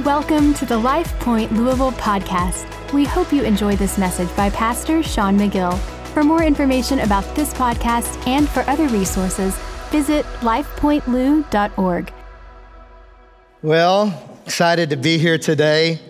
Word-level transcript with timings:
Welcome 0.00 0.54
to 0.54 0.64
the 0.64 0.78
Life 0.78 1.12
Point 1.20 1.52
Louisville 1.52 1.92
podcast. 1.92 2.66
We 2.94 3.04
hope 3.04 3.30
you 3.30 3.44
enjoy 3.44 3.76
this 3.76 3.98
message 3.98 4.34
by 4.34 4.48
Pastor 4.48 5.02
Sean 5.02 5.38
McGill. 5.38 5.78
For 6.14 6.24
more 6.24 6.42
information 6.42 7.00
about 7.00 7.36
this 7.36 7.52
podcast 7.52 8.26
and 8.26 8.48
for 8.48 8.60
other 8.60 8.88
resources, 8.88 9.54
visit 9.90 10.24
lifepointlou.org. 10.40 12.12
Well, 13.60 14.40
excited 14.46 14.88
to 14.90 14.96
be 14.96 15.18
here 15.18 15.36
today. 15.36 16.00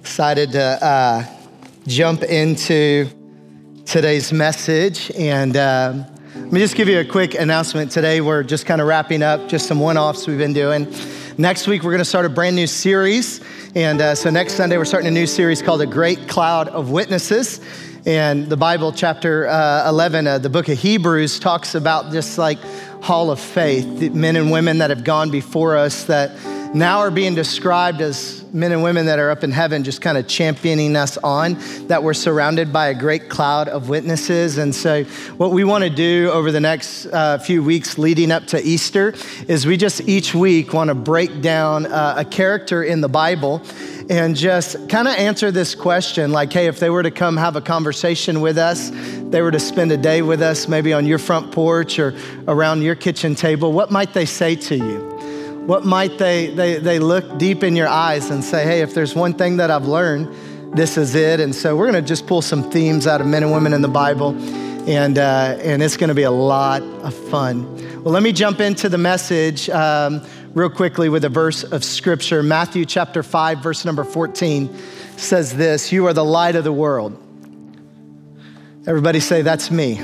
Excited 0.00 0.50
to 0.52 0.84
uh, 0.84 1.24
jump 1.86 2.24
into 2.24 3.08
today's 3.86 4.32
message. 4.32 5.12
And 5.12 5.56
uh, 5.56 6.04
let 6.34 6.52
me 6.52 6.58
just 6.58 6.74
give 6.74 6.88
you 6.88 6.98
a 6.98 7.04
quick 7.04 7.34
announcement. 7.36 7.92
Today, 7.92 8.20
we're 8.20 8.42
just 8.42 8.66
kind 8.66 8.80
of 8.80 8.88
wrapping 8.88 9.22
up 9.22 9.48
just 9.48 9.68
some 9.68 9.78
one 9.78 9.96
offs 9.96 10.26
we've 10.26 10.38
been 10.38 10.52
doing. 10.52 10.92
Next 11.40 11.68
week, 11.68 11.84
we're 11.84 11.92
going 11.92 12.00
to 12.00 12.04
start 12.04 12.26
a 12.26 12.28
brand 12.28 12.56
new 12.56 12.66
series. 12.66 13.40
And 13.76 14.00
uh, 14.00 14.16
so 14.16 14.28
next 14.28 14.54
Sunday, 14.54 14.76
we're 14.76 14.84
starting 14.84 15.06
a 15.06 15.12
new 15.12 15.28
series 15.28 15.62
called 15.62 15.80
A 15.80 15.86
Great 15.86 16.26
Cloud 16.26 16.66
of 16.66 16.90
Witnesses. 16.90 17.60
And 18.04 18.48
the 18.48 18.56
Bible, 18.56 18.90
chapter 18.90 19.46
uh, 19.46 19.88
11, 19.88 20.26
uh, 20.26 20.38
the 20.38 20.50
book 20.50 20.68
of 20.68 20.76
Hebrews, 20.76 21.38
talks 21.38 21.76
about 21.76 22.10
just 22.10 22.38
like 22.38 22.58
hall 23.04 23.30
of 23.30 23.38
faith, 23.38 24.12
men 24.12 24.34
and 24.34 24.50
women 24.50 24.78
that 24.78 24.90
have 24.90 25.04
gone 25.04 25.30
before 25.30 25.76
us 25.76 26.02
that 26.06 26.36
now 26.74 26.98
are 26.98 27.10
being 27.10 27.34
described 27.34 28.00
as 28.00 28.44
men 28.52 28.72
and 28.72 28.82
women 28.82 29.06
that 29.06 29.18
are 29.18 29.30
up 29.30 29.44
in 29.44 29.50
heaven, 29.50 29.84
just 29.84 30.00
kind 30.00 30.18
of 30.18 30.26
championing 30.26 30.96
us 30.96 31.16
on, 31.18 31.56
that 31.86 32.02
we're 32.02 32.14
surrounded 32.14 32.72
by 32.72 32.88
a 32.88 32.94
great 32.94 33.28
cloud 33.28 33.68
of 33.68 33.88
witnesses. 33.88 34.58
And 34.58 34.74
so, 34.74 35.04
what 35.36 35.52
we 35.52 35.64
want 35.64 35.84
to 35.84 35.90
do 35.90 36.30
over 36.32 36.50
the 36.52 36.60
next 36.60 37.06
uh, 37.06 37.38
few 37.38 37.62
weeks 37.62 37.98
leading 37.98 38.30
up 38.30 38.46
to 38.48 38.62
Easter 38.62 39.14
is 39.46 39.66
we 39.66 39.76
just 39.76 40.00
each 40.08 40.34
week 40.34 40.72
want 40.72 40.88
to 40.88 40.94
break 40.94 41.40
down 41.40 41.86
uh, 41.86 42.14
a 42.18 42.24
character 42.24 42.82
in 42.82 43.00
the 43.00 43.08
Bible 43.08 43.62
and 44.10 44.34
just 44.36 44.88
kind 44.88 45.06
of 45.06 45.14
answer 45.14 45.50
this 45.50 45.74
question 45.74 46.32
like, 46.32 46.52
hey, 46.52 46.66
if 46.66 46.80
they 46.80 46.90
were 46.90 47.02
to 47.02 47.10
come 47.10 47.36
have 47.36 47.56
a 47.56 47.60
conversation 47.60 48.40
with 48.40 48.56
us, 48.56 48.90
they 49.30 49.42
were 49.42 49.50
to 49.50 49.60
spend 49.60 49.92
a 49.92 49.96
day 49.96 50.22
with 50.22 50.40
us, 50.40 50.68
maybe 50.68 50.92
on 50.92 51.06
your 51.06 51.18
front 51.18 51.52
porch 51.52 51.98
or 51.98 52.14
around 52.46 52.82
your 52.82 52.94
kitchen 52.94 53.34
table, 53.34 53.72
what 53.72 53.90
might 53.90 54.14
they 54.14 54.24
say 54.24 54.56
to 54.56 54.76
you? 54.76 55.07
What 55.68 55.84
might 55.84 56.16
they, 56.16 56.46
they, 56.46 56.78
they 56.78 56.98
look 56.98 57.36
deep 57.36 57.62
in 57.62 57.76
your 57.76 57.88
eyes 57.88 58.30
and 58.30 58.42
say, 58.42 58.64
hey, 58.64 58.80
if 58.80 58.94
there's 58.94 59.14
one 59.14 59.34
thing 59.34 59.58
that 59.58 59.70
I've 59.70 59.86
learned, 59.86 60.34
this 60.74 60.96
is 60.96 61.14
it. 61.14 61.40
And 61.40 61.54
so 61.54 61.76
we're 61.76 61.90
going 61.90 62.02
to 62.02 62.08
just 62.08 62.26
pull 62.26 62.40
some 62.40 62.70
themes 62.70 63.06
out 63.06 63.20
of 63.20 63.26
men 63.26 63.42
and 63.42 63.52
women 63.52 63.74
in 63.74 63.82
the 63.82 63.88
Bible, 63.88 64.34
and, 64.88 65.18
uh, 65.18 65.58
and 65.60 65.82
it's 65.82 65.98
going 65.98 66.08
to 66.08 66.14
be 66.14 66.22
a 66.22 66.30
lot 66.30 66.80
of 66.80 67.12
fun. 67.12 67.70
Well, 68.02 68.14
let 68.14 68.22
me 68.22 68.32
jump 68.32 68.60
into 68.60 68.88
the 68.88 68.96
message 68.96 69.68
um, 69.68 70.24
real 70.54 70.70
quickly 70.70 71.10
with 71.10 71.22
a 71.26 71.28
verse 71.28 71.64
of 71.64 71.84
scripture. 71.84 72.42
Matthew 72.42 72.86
chapter 72.86 73.22
5, 73.22 73.58
verse 73.62 73.84
number 73.84 74.04
14 74.04 74.74
says 75.18 75.54
this 75.54 75.92
You 75.92 76.06
are 76.06 76.14
the 76.14 76.24
light 76.24 76.56
of 76.56 76.64
the 76.64 76.72
world. 76.72 77.12
Everybody 78.86 79.20
say, 79.20 79.42
That's 79.42 79.70
me. 79.70 79.96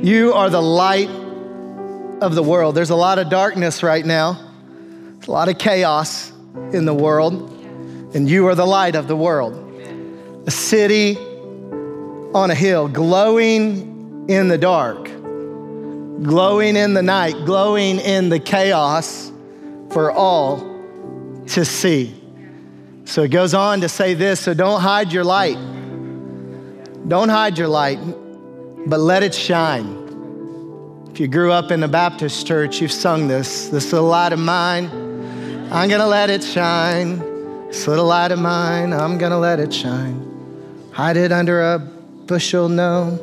You 0.00 0.32
are 0.32 0.48
the 0.48 0.62
light 0.62 1.10
of 2.20 2.34
the 2.34 2.42
world. 2.42 2.74
There's 2.74 2.90
a 2.90 2.96
lot 2.96 3.18
of 3.18 3.28
darkness 3.30 3.82
right 3.82 4.04
now, 4.04 4.38
a 5.26 5.30
lot 5.30 5.48
of 5.48 5.58
chaos 5.58 6.32
in 6.72 6.84
the 6.84 6.94
world, 6.94 7.50
and 8.14 8.28
you 8.28 8.46
are 8.48 8.54
the 8.54 8.66
light 8.66 8.94
of 8.94 9.08
the 9.08 9.16
world. 9.16 9.64
A 10.46 10.50
city 10.50 11.16
on 12.34 12.50
a 12.50 12.54
hill, 12.54 12.88
glowing 12.88 14.26
in 14.28 14.48
the 14.48 14.58
dark, 14.58 15.04
glowing 15.04 16.76
in 16.76 16.94
the 16.94 17.02
night, 17.02 17.34
glowing 17.44 17.98
in 18.00 18.28
the 18.28 18.40
chaos 18.40 19.30
for 19.90 20.10
all 20.10 20.58
to 21.46 21.64
see. 21.64 22.14
So 23.04 23.22
it 23.22 23.28
goes 23.28 23.54
on 23.54 23.80
to 23.80 23.88
say 23.88 24.14
this 24.14 24.40
so 24.40 24.54
don't 24.54 24.80
hide 24.80 25.12
your 25.12 25.24
light. 25.24 25.56
Don't 27.08 27.30
hide 27.30 27.56
your 27.56 27.68
light, 27.68 27.98
but 28.86 29.00
let 29.00 29.22
it 29.22 29.34
shine. 29.34 30.07
If 31.18 31.22
you 31.22 31.26
grew 31.26 31.50
up 31.50 31.72
in 31.72 31.80
the 31.80 31.88
Baptist 31.88 32.46
church, 32.46 32.80
you've 32.80 32.92
sung 32.92 33.26
this. 33.26 33.66
This 33.70 33.92
little 33.92 34.06
light 34.06 34.32
of 34.32 34.38
mine, 34.38 34.88
I'm 35.72 35.90
gonna 35.90 36.06
let 36.06 36.30
it 36.30 36.44
shine. 36.44 37.18
This 37.66 37.88
little 37.88 38.06
light 38.06 38.30
of 38.30 38.38
mine, 38.38 38.92
I'm 38.92 39.18
gonna 39.18 39.40
let 39.40 39.58
it 39.58 39.74
shine. 39.74 40.24
Hide 40.92 41.16
it 41.16 41.32
under 41.32 41.72
a 41.72 41.80
bushel, 41.80 42.68
no. 42.68 43.18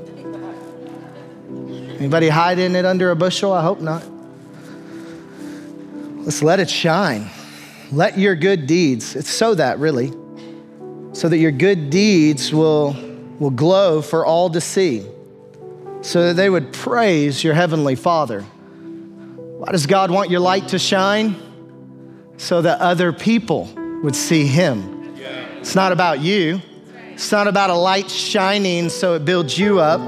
Anybody 1.97 2.27
hiding 2.27 2.75
it 2.75 2.83
under 2.83 3.11
a 3.11 3.15
bushel? 3.15 3.53
I 3.53 3.61
hope 3.61 3.79
not. 3.79 4.03
Let's 6.17 6.43
let 6.43 6.59
it 6.59 6.69
shine. 6.69 7.29
Let 7.93 8.19
your 8.19 8.35
good 8.35 8.67
deeds, 8.67 9.15
it's 9.15 9.29
so 9.29 9.55
that 9.55 9.79
really, 9.79 10.11
so 11.13 11.29
that 11.29 11.37
your 11.37 11.53
good 11.53 11.91
deeds 11.91 12.53
will, 12.53 12.93
will 13.39 13.51
glow 13.51 14.01
for 14.01 14.25
all 14.25 14.49
to 14.49 14.59
see 14.59 15.07
so 16.05 16.27
that 16.27 16.35
they 16.35 16.51
would 16.51 16.71
praise 16.71 17.43
your 17.43 17.55
heavenly 17.55 17.95
Father. 17.95 18.41
Why 18.41 19.71
does 19.71 19.87
God 19.87 20.11
want 20.11 20.29
your 20.29 20.39
light 20.39 20.67
to 20.67 20.77
shine? 20.77 21.35
So 22.37 22.61
that 22.61 22.79
other 22.79 23.11
people 23.11 23.67
would 24.03 24.15
see 24.15 24.45
Him. 24.45 25.15
It's 25.57 25.73
not 25.73 25.91
about 25.91 26.19
you. 26.19 26.61
It's 27.13 27.31
not 27.31 27.47
about 27.47 27.71
a 27.71 27.75
light 27.75 28.11
shining 28.11 28.89
so 28.89 29.15
it 29.15 29.25
builds 29.25 29.57
you 29.57 29.79
up. 29.79 29.99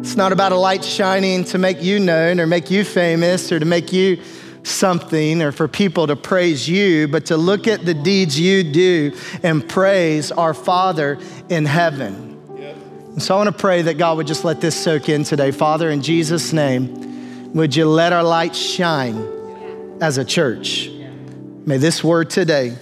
It's 0.00 0.16
not 0.16 0.32
about 0.32 0.52
a 0.52 0.56
light 0.56 0.82
shining 0.82 1.44
to 1.44 1.58
make 1.58 1.82
you 1.82 2.00
known 2.00 2.40
or 2.40 2.46
make 2.46 2.70
you 2.70 2.82
famous 2.82 3.52
or 3.52 3.58
to 3.58 3.66
make 3.66 3.92
you 3.92 4.22
something 4.62 5.42
or 5.42 5.52
for 5.52 5.68
people 5.68 6.06
to 6.06 6.16
praise 6.16 6.66
you, 6.66 7.06
but 7.06 7.26
to 7.26 7.36
look 7.36 7.68
at 7.68 7.84
the 7.84 7.92
deeds 7.92 8.40
you 8.40 8.64
do 8.64 9.14
and 9.42 9.68
praise 9.68 10.32
our 10.32 10.54
Father 10.54 11.18
in 11.50 11.66
heaven. 11.66 12.23
And 13.14 13.22
so 13.22 13.34
I 13.34 13.38
want 13.38 13.56
to 13.56 13.60
pray 13.60 13.82
that 13.82 13.96
God 13.96 14.16
would 14.16 14.26
just 14.26 14.44
let 14.44 14.60
this 14.60 14.74
soak 14.74 15.08
in 15.08 15.22
today. 15.22 15.52
Father, 15.52 15.88
in 15.88 16.02
Jesus' 16.02 16.52
name, 16.52 17.52
would 17.52 17.76
you 17.76 17.86
let 17.86 18.12
our 18.12 18.24
light 18.24 18.56
shine 18.56 19.98
as 20.00 20.18
a 20.18 20.24
church? 20.24 20.90
May 21.64 21.76
this 21.76 22.02
word 22.02 22.28
today, 22.28 22.76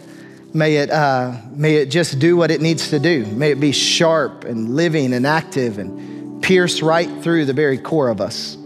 may 0.55 0.77
it, 0.77 0.91
uh, 0.91 1.37
may 1.51 1.75
it 1.75 1.91
just 1.91 2.19
do 2.19 2.35
what 2.35 2.51
it 2.51 2.63
needs 2.63 2.89
to 2.89 2.99
do. 2.99 3.27
May 3.27 3.51
it 3.51 3.61
be 3.61 3.73
sharp 3.73 4.45
and 4.45 4.75
living 4.75 5.13
and 5.13 5.27
active 5.27 5.77
and 5.77 6.43
pierce 6.43 6.81
right 6.81 7.11
through 7.23 7.45
the 7.45 7.53
very 7.53 7.77
core 7.77 8.09
of 8.09 8.23
us. 8.23 8.57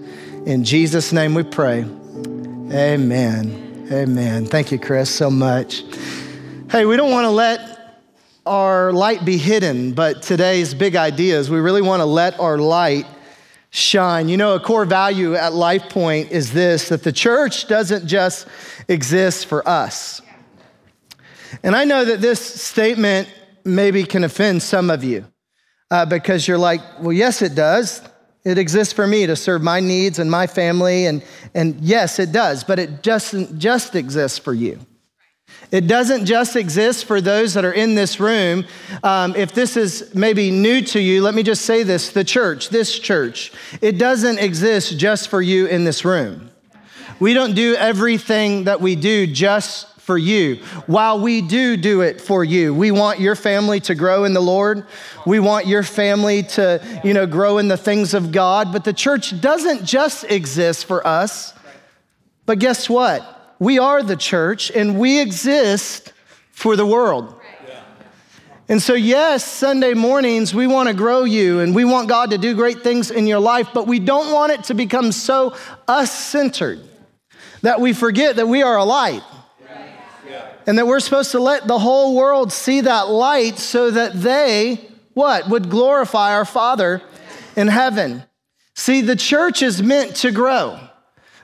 In 0.47 0.63
Jesus' 0.63 1.13
name 1.13 1.35
we 1.35 1.43
pray. 1.43 1.81
Amen. 1.81 3.89
Amen. 3.91 4.47
Thank 4.47 4.71
you, 4.71 4.79
Chris, 4.79 5.11
so 5.11 5.31
much. 5.31 5.83
Hey, 6.71 6.87
we 6.87 6.97
don't 6.97 7.11
want 7.11 7.25
to 7.25 7.31
let 7.31 7.76
our 8.47 8.93
light 8.93 9.25
be 9.25 9.39
hidden, 9.39 9.93
but 9.93 10.23
today's 10.23 10.73
big 10.73 10.97
idea 10.97 11.39
is 11.39 11.51
we 11.51 11.61
really 11.61 11.83
want 11.83 12.01
to 12.01 12.07
let 12.07 12.39
our 12.39 12.59
light 12.59 13.07
shine. 13.71 14.29
You 14.29 14.37
know, 14.37 14.55
a 14.55 14.61
core 14.61 14.85
value 14.85 15.35
at 15.35 15.53
Life 15.53 15.91
Point 15.91 16.31
is 16.31 16.53
this 16.53 16.89
that 16.89 17.03
the 17.03 17.13
church 17.13 17.69
doesn't 17.69 18.07
just 18.07 18.47
exist 18.89 19.47
for 19.47 19.69
us. 19.69 20.23
And 21.63 21.75
I 21.75 21.85
know 21.85 22.05
that 22.05 22.21
this 22.21 22.41
statement 22.41 23.29
maybe 23.65 24.05
can 24.05 24.25
offend 24.25 24.63
some 24.63 24.91
of 24.91 25.03
you 25.03 25.27
uh, 25.91 26.07
because 26.07 26.47
you're 26.47 26.59
like, 26.59 26.81
well, 27.01 27.13
yes, 27.13 27.43
it 27.43 27.55
does. 27.55 28.03
It 28.45 28.59
exists 28.59 28.93
for 28.93 29.07
me 29.07 29.27
to 29.27 29.35
serve 29.35 29.63
my 29.63 29.81
needs 29.81 30.21
and 30.21 30.31
my 30.31 30.47
family. 30.47 31.07
And, 31.07 31.25
and 31.55 31.81
yes, 31.81 32.19
it 32.21 32.31
does, 32.31 32.63
but 32.63 32.79
it 32.79 33.03
doesn't 33.03 33.59
just 33.59 33.97
exist 33.97 34.45
for 34.45 34.55
you. 34.55 34.79
It 35.71 35.87
doesn't 35.87 36.27
just 36.27 36.55
exist 36.55 37.07
for 37.07 37.21
those 37.21 37.55
that 37.55 37.65
are 37.65 37.73
in 37.73 37.95
this 37.95 38.21
room. 38.21 38.65
Um, 39.03 39.35
if 39.35 39.53
this 39.53 39.77
is 39.77 40.15
maybe 40.15 40.51
new 40.51 40.81
to 40.83 41.01
you, 41.01 41.23
let 41.23 41.35
me 41.35 41.43
just 41.43 41.63
say 41.63 41.83
this 41.83 42.11
the 42.11 42.25
church, 42.25 42.69
this 42.69 42.99
church, 42.99 43.53
it 43.81 43.99
doesn't 43.99 44.39
exist 44.39 44.99
just 44.99 45.29
for 45.29 45.43
you 45.43 45.67
in 45.67 45.85
this 45.85 46.05
room. 46.05 46.51
We 47.19 47.35
don't 47.35 47.55
do 47.55 47.75
everything 47.75 48.65
that 48.65 48.81
we 48.81 48.95
do 48.95 49.27
just 49.27 49.89
for 50.01 50.17
you. 50.17 50.57
While 50.87 51.21
we 51.21 51.43
do 51.43 51.77
do 51.77 52.03
it 52.03 52.21
for 52.21 52.45
you, 52.45 52.73
we 52.73 52.93
want 52.93 53.19
your 53.19 53.35
family 53.35 53.81
to 53.81 53.95
grow 53.97 54.23
in 54.23 54.35
the 54.35 54.41
Lord. 54.41 54.87
We 55.27 55.41
want 55.41 55.67
your 55.67 55.83
family 55.83 56.45
to, 56.45 57.01
you 57.03 57.13
know, 57.13 57.27
grow 57.27 57.59
in 57.59 57.67
the 57.67 57.77
things 57.77 58.15
of 58.15 58.31
God. 58.31 58.73
But 58.73 58.85
the 58.85 58.93
church 58.93 59.41
doesn't 59.41 59.85
just 59.85 60.23
exist 60.25 60.85
for 60.85 61.05
us. 61.05 61.55
But 62.45 62.61
guess 62.61 62.89
what? 62.89 63.36
We 63.59 63.79
are 63.79 64.03
the 64.03 64.17
church 64.17 64.71
and 64.71 64.99
we 64.99 65.21
exist 65.21 66.13
for 66.51 66.77
the 66.77 66.87
world. 66.87 67.35
And 68.69 68.83
so, 68.83 68.95
yes, 68.95 69.45
Sunday 69.45 69.95
mornings, 69.95 70.53
we 70.53 70.67
want 70.67 70.89
to 70.89 70.95
grow 70.95 71.23
you 71.23 71.61
and 71.61 71.73
we 71.73 71.85
want 71.85 72.09
God 72.09 72.31
to 72.31 72.39
do 72.39 72.55
great 72.55 72.81
things 72.83 73.13
in 73.13 73.29
your 73.29 73.39
life, 73.39 73.69
but 73.73 73.87
we 73.87 74.01
don't 74.01 74.33
want 74.33 74.51
it 74.53 74.65
to 74.65 74.75
become 74.75 75.13
so 75.13 75.55
us 75.87 76.11
centered 76.11 76.81
that 77.63 77.81
we 77.81 77.93
forget 77.93 78.37
that 78.37 78.49
we 78.49 78.63
are 78.63 78.77
a 78.77 78.85
light. 78.85 79.23
And 80.67 80.79
that 80.79 80.87
we're 80.89 80.99
supposed 80.99 81.31
to 81.31 81.39
let 81.39 81.69
the 81.69 81.79
whole 81.79 82.17
world 82.17 82.53
see 82.53 82.81
that 82.81 83.09
light 83.09 83.59
so 83.59 83.89
that 83.93 84.15
they, 84.15 84.81
what, 85.15 85.49
would 85.49 85.71
glorify 85.71 86.35
our 86.35 86.45
Father 86.45 87.03
in 87.55 87.69
heaven. 87.69 88.25
See, 88.75 89.01
the 89.01 89.15
church 89.15 89.63
is 89.63 89.81
meant 89.81 90.17
to 90.17 90.33
grow. 90.33 90.86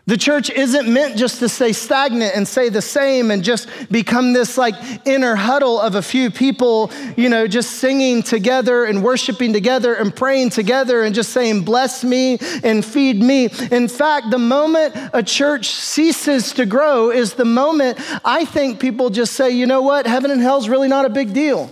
The 0.04 0.16
church 0.16 0.50
isn't 0.50 0.92
meant 0.92 1.16
just 1.16 1.38
to 1.38 1.48
stay 1.48 1.72
stagnant 1.72 2.34
and 2.34 2.46
say 2.46 2.70
the 2.70 2.82
same 2.82 3.30
and 3.30 3.44
just 3.44 3.68
become 3.88 4.32
this 4.32 4.58
like 4.58 4.74
inner 5.06 5.36
huddle 5.36 5.80
of 5.80 5.94
a 5.94 6.02
few 6.02 6.28
people, 6.28 6.90
you 7.16 7.28
know, 7.28 7.46
just 7.46 7.76
singing 7.76 8.24
together 8.24 8.84
and 8.84 9.04
worshiping 9.04 9.52
together 9.52 9.94
and 9.94 10.14
praying 10.14 10.50
together 10.50 11.04
and 11.04 11.14
just 11.14 11.30
saying, 11.30 11.62
bless 11.62 12.02
me 12.02 12.38
and 12.64 12.84
feed 12.84 13.22
me. 13.22 13.44
In 13.70 13.86
fact, 13.86 14.32
the 14.32 14.38
moment 14.38 14.92
a 15.12 15.22
church 15.22 15.68
ceases 15.70 16.52
to 16.54 16.66
grow 16.66 17.12
is 17.12 17.34
the 17.34 17.44
moment 17.44 17.96
I 18.24 18.44
think 18.44 18.80
people 18.80 19.08
just 19.08 19.34
say, 19.34 19.50
you 19.50 19.66
know 19.66 19.82
what, 19.82 20.08
heaven 20.08 20.32
and 20.32 20.40
hell's 20.40 20.68
really 20.68 20.88
not 20.88 21.04
a 21.04 21.10
big 21.10 21.32
deal. 21.32 21.70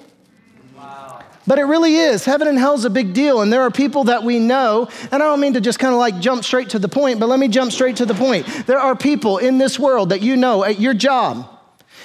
But 1.50 1.58
it 1.58 1.64
really 1.64 1.96
is. 1.96 2.24
Heaven 2.24 2.46
and 2.46 2.56
hell 2.56 2.74
is 2.74 2.84
a 2.84 2.90
big 2.90 3.12
deal. 3.12 3.40
And 3.40 3.52
there 3.52 3.62
are 3.62 3.72
people 3.72 4.04
that 4.04 4.22
we 4.22 4.38
know, 4.38 4.88
and 5.10 5.14
I 5.14 5.26
don't 5.26 5.40
mean 5.40 5.54
to 5.54 5.60
just 5.60 5.80
kind 5.80 5.92
of 5.92 5.98
like 5.98 6.20
jump 6.20 6.44
straight 6.44 6.70
to 6.70 6.78
the 6.78 6.86
point, 6.86 7.18
but 7.18 7.28
let 7.28 7.40
me 7.40 7.48
jump 7.48 7.72
straight 7.72 7.96
to 7.96 8.06
the 8.06 8.14
point. 8.14 8.46
There 8.68 8.78
are 8.78 8.94
people 8.94 9.38
in 9.38 9.58
this 9.58 9.76
world 9.76 10.10
that 10.10 10.22
you 10.22 10.36
know 10.36 10.62
at 10.62 10.78
your 10.78 10.94
job, 10.94 11.50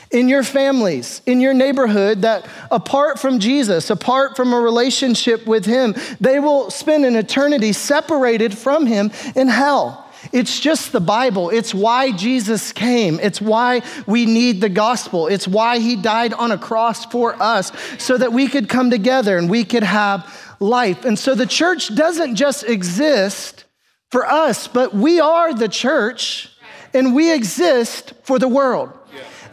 in 0.09 0.30
your 0.30 0.42
families, 0.42 1.21
in 1.27 1.42
your 1.42 1.53
neighborhood 1.53 2.24
that 2.24 2.47
apart 2.71 3.19
from 3.19 3.38
Jesus, 3.38 3.92
apart 3.92 4.36
from 4.36 4.51
a 4.51 4.59
relationship 4.59 5.45
with 5.45 5.68
Him, 5.68 5.94
they 6.19 6.39
will 6.39 6.71
spend 6.71 7.06
an 7.06 7.15
eternity 7.15 7.71
separated 7.71 8.57
from 8.57 8.88
Him 8.88 9.12
in 9.36 9.47
hell. 9.47 10.05
It's 10.31 10.60
just 10.60 10.92
the 10.92 11.00
Bible. 11.00 11.50
It's 11.50 11.74
why 11.74 12.12
Jesus 12.12 12.72
came. 12.72 13.19
It's 13.22 13.42
why 13.42 13.81
we 14.07 14.25
need 14.25 14.62
the 14.62 14.69
gospel. 14.69 15.27
It's 15.27 15.48
why 15.48 15.80
he 15.80 15.95
died 15.95 16.33
on 16.33 16.51
a 16.51 16.57
cross 16.57 17.06
for 17.06 17.42
us 17.42 17.72
so 17.98 18.18
that 18.18 18.33
we 18.33 18.48
could 18.48 18.69
come 18.69 18.89
together 18.89 19.38
and 19.38 19.50
we 19.50 19.63
could 19.63 19.83
have 19.83 20.56
life. 20.60 21.06
And 21.06 21.18
so 21.18 21.36
the 21.36 21.45
church 21.45 21.94
doesn't 21.95 22.36
just 22.36 22.63
exist 22.63 23.66
for 24.12 24.25
us, 24.25 24.68
but 24.68 24.94
we 24.94 25.19
are 25.19 25.54
the 25.54 25.69
church 25.69 26.50
and 26.94 27.13
we 27.13 27.33
exist 27.33 28.13
for 28.24 28.39
the 28.39 28.48
world. 28.48 28.92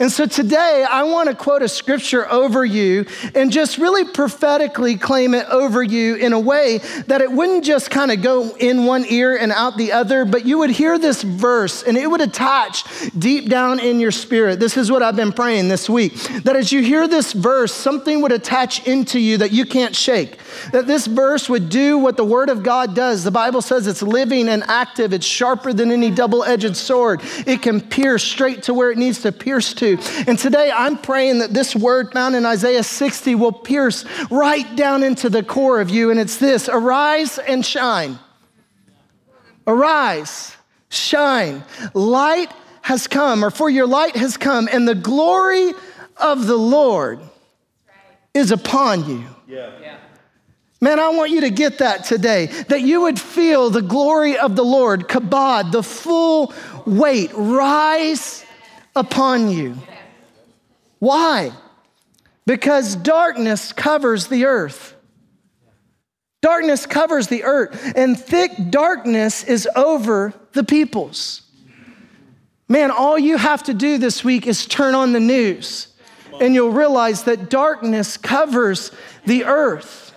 And 0.03 0.11
so 0.11 0.27
today, 0.27 0.85
I 0.91 1.05
want 1.05 1.29
to 1.29 1.35
quote 1.37 1.63
a 1.63 1.69
scripture 1.69 2.29
over 2.29 2.65
you 2.65 3.07
and 3.37 3.53
just 3.53 3.79
really 3.79 4.05
prophetically 4.05 4.97
claim 4.97 5.33
it 5.33 5.47
over 5.49 5.81
you 5.81 6.17
in 6.17 6.33
a 6.33 6.41
way 6.41 6.79
that 7.07 7.21
it 7.21 7.31
wouldn't 7.31 7.65
just 7.65 7.89
kind 7.89 8.11
of 8.11 8.21
go 8.21 8.51
in 8.57 8.85
one 8.85 9.05
ear 9.09 9.37
and 9.37 9.53
out 9.53 9.77
the 9.77 9.93
other, 9.93 10.25
but 10.25 10.45
you 10.45 10.59
would 10.59 10.71
hear 10.71 10.99
this 10.99 11.23
verse 11.23 11.85
and 11.85 11.97
it 11.97 12.11
would 12.11 12.21
attach 12.21 12.83
deep 13.17 13.49
down 13.49 13.79
in 13.79 14.01
your 14.01 14.11
spirit. 14.11 14.59
This 14.59 14.77
is 14.77 14.91
what 14.91 15.05
I've 15.05 15.15
been 15.15 15.31
praying 15.31 15.69
this 15.69 15.89
week 15.89 16.15
that 16.43 16.57
as 16.57 16.73
you 16.73 16.83
hear 16.83 17.07
this 17.07 17.33
verse, 17.33 17.73
something 17.73 18.23
would 18.23 18.33
attach 18.33 18.85
into 18.89 19.21
you 19.21 19.39
that 19.39 19.53
you 19.53 19.65
can't 19.65 19.95
shake. 19.95 20.37
That 20.73 20.87
this 20.87 21.07
verse 21.07 21.49
would 21.49 21.69
do 21.69 21.99
what 21.99 22.17
the 22.17 22.25
Word 22.25 22.49
of 22.49 22.63
God 22.63 22.95
does. 22.95 23.25
The 23.25 23.31
Bible 23.31 23.63
says 23.63 23.87
it's 23.87 24.03
living 24.03 24.49
and 24.49 24.63
active, 24.65 25.13
it's 25.13 25.27
sharper 25.27 25.73
than 25.73 25.91
any 25.91 26.11
double 26.11 26.45
edged 26.45 26.77
sword, 26.77 27.21
it 27.47 27.63
can 27.63 27.81
pierce 27.81 28.23
straight 28.23 28.65
to 28.65 28.75
where 28.75 28.91
it 28.91 28.99
needs 28.99 29.23
to 29.23 29.33
pierce 29.33 29.75
to. 29.75 29.99
And 30.27 30.39
today 30.39 30.73
I'm 30.75 30.99
praying 30.99 31.39
that 31.41 31.53
this 31.53 31.75
word 31.75 32.13
found 32.13 32.35
in 32.35 32.47
Isaiah 32.47 32.83
60 32.83 33.35
will 33.35 33.53
pierce 33.53 34.05
right 34.31 34.77
down 34.77 35.03
into 35.03 35.29
the 35.29 35.43
core 35.43 35.81
of 35.81 35.91
you. 35.91 36.11
And 36.11 36.19
it's 36.19 36.37
this 36.37 36.69
arise 36.69 37.39
and 37.39 37.65
shine. 37.65 38.19
Arise, 39.67 40.57
shine. 40.89 41.63
Light 41.95 42.53
has 42.83 43.07
come, 43.07 43.45
or 43.45 43.51
for 43.51 43.71
your 43.71 43.87
light 43.87 44.17
has 44.17 44.37
come, 44.37 44.69
and 44.71 44.87
the 44.89 44.95
glory 44.95 45.73
of 46.17 46.47
the 46.47 46.57
Lord 46.57 47.21
is 48.35 48.51
upon 48.51 49.09
you. 49.09 49.25
Yeah. 49.47 49.99
Man, 50.83 50.99
I 50.99 51.11
want 51.11 51.31
you 51.31 51.43
to 51.43 51.51
get 51.51 51.79
that 51.79 52.03
today, 52.03 52.47
that 52.47 52.83
you 52.83 53.03
would 53.03 53.21
feel 53.21 53.71
the 53.71 53.83
glory 53.83 54.37
of 54.37 54.57
the 54.57 54.65
Lord, 54.65 55.07
kabod, 55.07 55.71
the 55.71 55.83
full 55.83 56.53
weight, 56.85 57.31
rise 57.35 58.45
upon 58.97 59.49
you. 59.49 59.77
Why? 60.99 61.53
Because 62.47 62.97
darkness 62.97 63.73
covers 63.73 64.27
the 64.27 64.47
earth. 64.47 64.97
Darkness 66.41 66.85
covers 66.85 67.29
the 67.29 67.45
earth, 67.45 67.93
and 67.95 68.19
thick 68.19 68.51
darkness 68.71 69.45
is 69.45 69.69
over 69.77 70.35
the 70.51 70.65
peoples. 70.65 71.43
Man, 72.69 72.91
all 72.91 73.17
you 73.17 73.37
have 73.37 73.63
to 73.65 73.75
do 73.75 73.99
this 73.99 74.25
week 74.25 74.49
is 74.49 74.67
turn 74.67 74.97
on 74.97 75.13
the 75.13 75.21
news, 75.21 75.95
and 76.41 76.55
you'll 76.55 76.73
realize 76.73 77.23
that 77.23 77.49
darkness 77.51 78.17
covers 78.17 78.91
the 79.25 79.45
earth. 79.45 80.12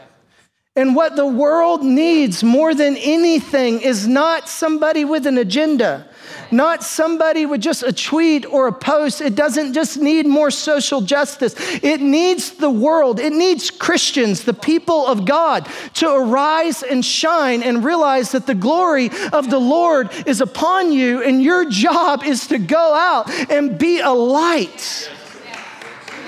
And 0.75 0.95
what 0.95 1.16
the 1.16 1.25
world 1.25 1.83
needs 1.83 2.44
more 2.44 2.75
than 2.75 2.98
anything 2.98 3.81
is 3.81 4.07
not 4.07 4.50
somebody 4.50 5.06
with 5.06 5.25
an 5.25 5.38
agenda 5.38 6.07
not 6.51 6.83
somebody 6.83 7.45
with 7.45 7.62
just 7.62 7.83
a 7.83 7.94
tweet 7.94 8.45
or 8.45 8.68
a 8.68 8.74
post. 8.74 9.22
It 9.22 9.36
doesn't 9.36 9.74
just 9.74 9.98
need 9.98 10.25
more 10.25 10.51
social 10.51 11.01
justice. 11.01 11.56
It 11.83 12.01
needs 12.01 12.51
the 12.51 12.69
world, 12.69 13.19
it 13.19 13.33
needs 13.33 13.72
Christians, 13.72 14.44
the 14.44 14.54
people 14.54 15.06
of 15.06 15.25
God, 15.25 15.68
to 15.95 16.10
arise 16.10 16.83
and 16.83 17.04
shine 17.04 17.63
and 17.63 17.83
realize 17.83 18.31
that 18.31 18.48
the 18.48 18.56
glory 18.56 19.10
of 19.33 19.50
the 19.50 19.60
Lord 19.60 20.10
is 20.25 20.42
upon 20.42 20.92
you, 20.92 21.22
and 21.24 21.44
your 21.44 21.69
job 21.69 22.24
is 22.24 22.48
to 22.48 22.57
go 22.57 22.94
out 22.94 23.30
and 23.51 23.77
be 23.77 24.00
a 24.00 24.12
light. 24.12 25.12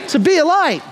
To 0.09 0.19
be 0.19 0.37
a 0.37 0.45
light. 0.45 0.83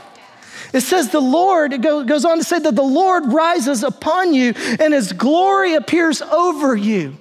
It 0.75 0.81
says 0.81 1.10
the 1.10 1.22
Lord, 1.22 1.72
it 1.72 1.80
goes 1.80 2.25
on 2.25 2.38
to 2.38 2.44
say 2.44 2.60
that 2.60 2.75
the 2.75 2.83
Lord 2.83 3.31
rises 3.31 3.81
upon 3.81 4.33
you 4.33 4.54
and 4.77 4.94
his 4.94 5.13
glory 5.13 5.75
appears 5.75 6.22
over 6.22 6.75
you. 6.75 7.18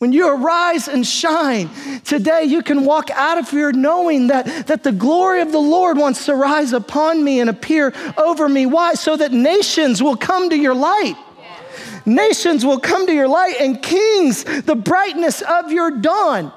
When 0.00 0.10
you 0.10 0.28
arise 0.28 0.88
and 0.88 1.06
shine 1.06 1.70
today, 2.04 2.42
you 2.42 2.62
can 2.62 2.84
walk 2.84 3.10
out 3.12 3.38
of 3.38 3.48
here 3.48 3.70
knowing 3.70 4.26
that, 4.26 4.66
that 4.66 4.82
the 4.82 4.90
glory 4.90 5.40
of 5.40 5.52
the 5.52 5.60
Lord 5.60 5.98
wants 5.98 6.26
to 6.26 6.34
rise 6.34 6.72
upon 6.72 7.22
me 7.22 7.38
and 7.38 7.48
appear 7.48 7.94
over 8.18 8.48
me. 8.48 8.66
Why? 8.66 8.94
So 8.94 9.16
that 9.16 9.30
nations 9.30 10.02
will 10.02 10.16
come 10.16 10.50
to 10.50 10.56
your 10.56 10.74
light. 10.74 11.14
Nations 12.06 12.66
will 12.66 12.80
come 12.80 13.06
to 13.06 13.14
your 13.14 13.28
light 13.28 13.54
and 13.60 13.80
kings, 13.80 14.42
the 14.42 14.74
brightness 14.74 15.42
of 15.42 15.70
your 15.70 15.92
dawn. 15.92 16.52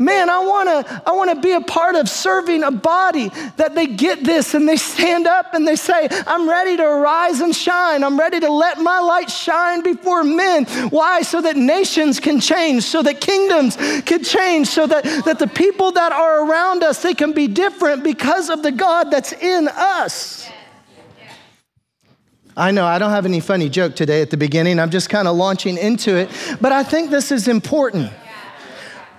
Man, 0.00 0.30
I 0.30 0.38
wanna, 0.38 1.02
I 1.04 1.12
wanna 1.12 1.38
be 1.38 1.52
a 1.52 1.60
part 1.60 1.94
of 1.94 2.08
serving 2.08 2.62
a 2.62 2.70
body 2.70 3.28
that 3.58 3.74
they 3.74 3.86
get 3.86 4.24
this 4.24 4.54
and 4.54 4.66
they 4.66 4.78
stand 4.78 5.26
up 5.26 5.52
and 5.52 5.68
they 5.68 5.76
say, 5.76 6.08
I'm 6.26 6.48
ready 6.48 6.78
to 6.78 6.82
arise 6.82 7.40
and 7.40 7.54
shine. 7.54 8.02
I'm 8.02 8.18
ready 8.18 8.40
to 8.40 8.50
let 8.50 8.78
my 8.78 8.98
light 9.00 9.30
shine 9.30 9.82
before 9.82 10.24
men. 10.24 10.64
Why? 10.88 11.20
So 11.20 11.42
that 11.42 11.58
nations 11.58 12.18
can 12.18 12.40
change, 12.40 12.84
so 12.84 13.02
that 13.02 13.20
kingdoms 13.20 13.76
can 14.06 14.24
change, 14.24 14.68
so 14.68 14.86
that, 14.86 15.04
that 15.26 15.38
the 15.38 15.46
people 15.46 15.92
that 15.92 16.12
are 16.12 16.48
around 16.48 16.82
us, 16.82 17.02
they 17.02 17.12
can 17.12 17.32
be 17.32 17.46
different 17.46 18.02
because 18.02 18.48
of 18.48 18.62
the 18.62 18.72
God 18.72 19.10
that's 19.10 19.34
in 19.34 19.68
us. 19.68 20.48
I 22.56 22.70
know 22.70 22.86
I 22.86 22.98
don't 22.98 23.10
have 23.10 23.26
any 23.26 23.40
funny 23.40 23.68
joke 23.68 23.96
today 23.96 24.22
at 24.22 24.30
the 24.30 24.38
beginning. 24.38 24.78
I'm 24.80 24.90
just 24.90 25.10
kind 25.10 25.28
of 25.28 25.36
launching 25.36 25.76
into 25.76 26.16
it, 26.16 26.30
but 26.58 26.72
I 26.72 26.84
think 26.84 27.10
this 27.10 27.30
is 27.30 27.48
important. 27.48 28.10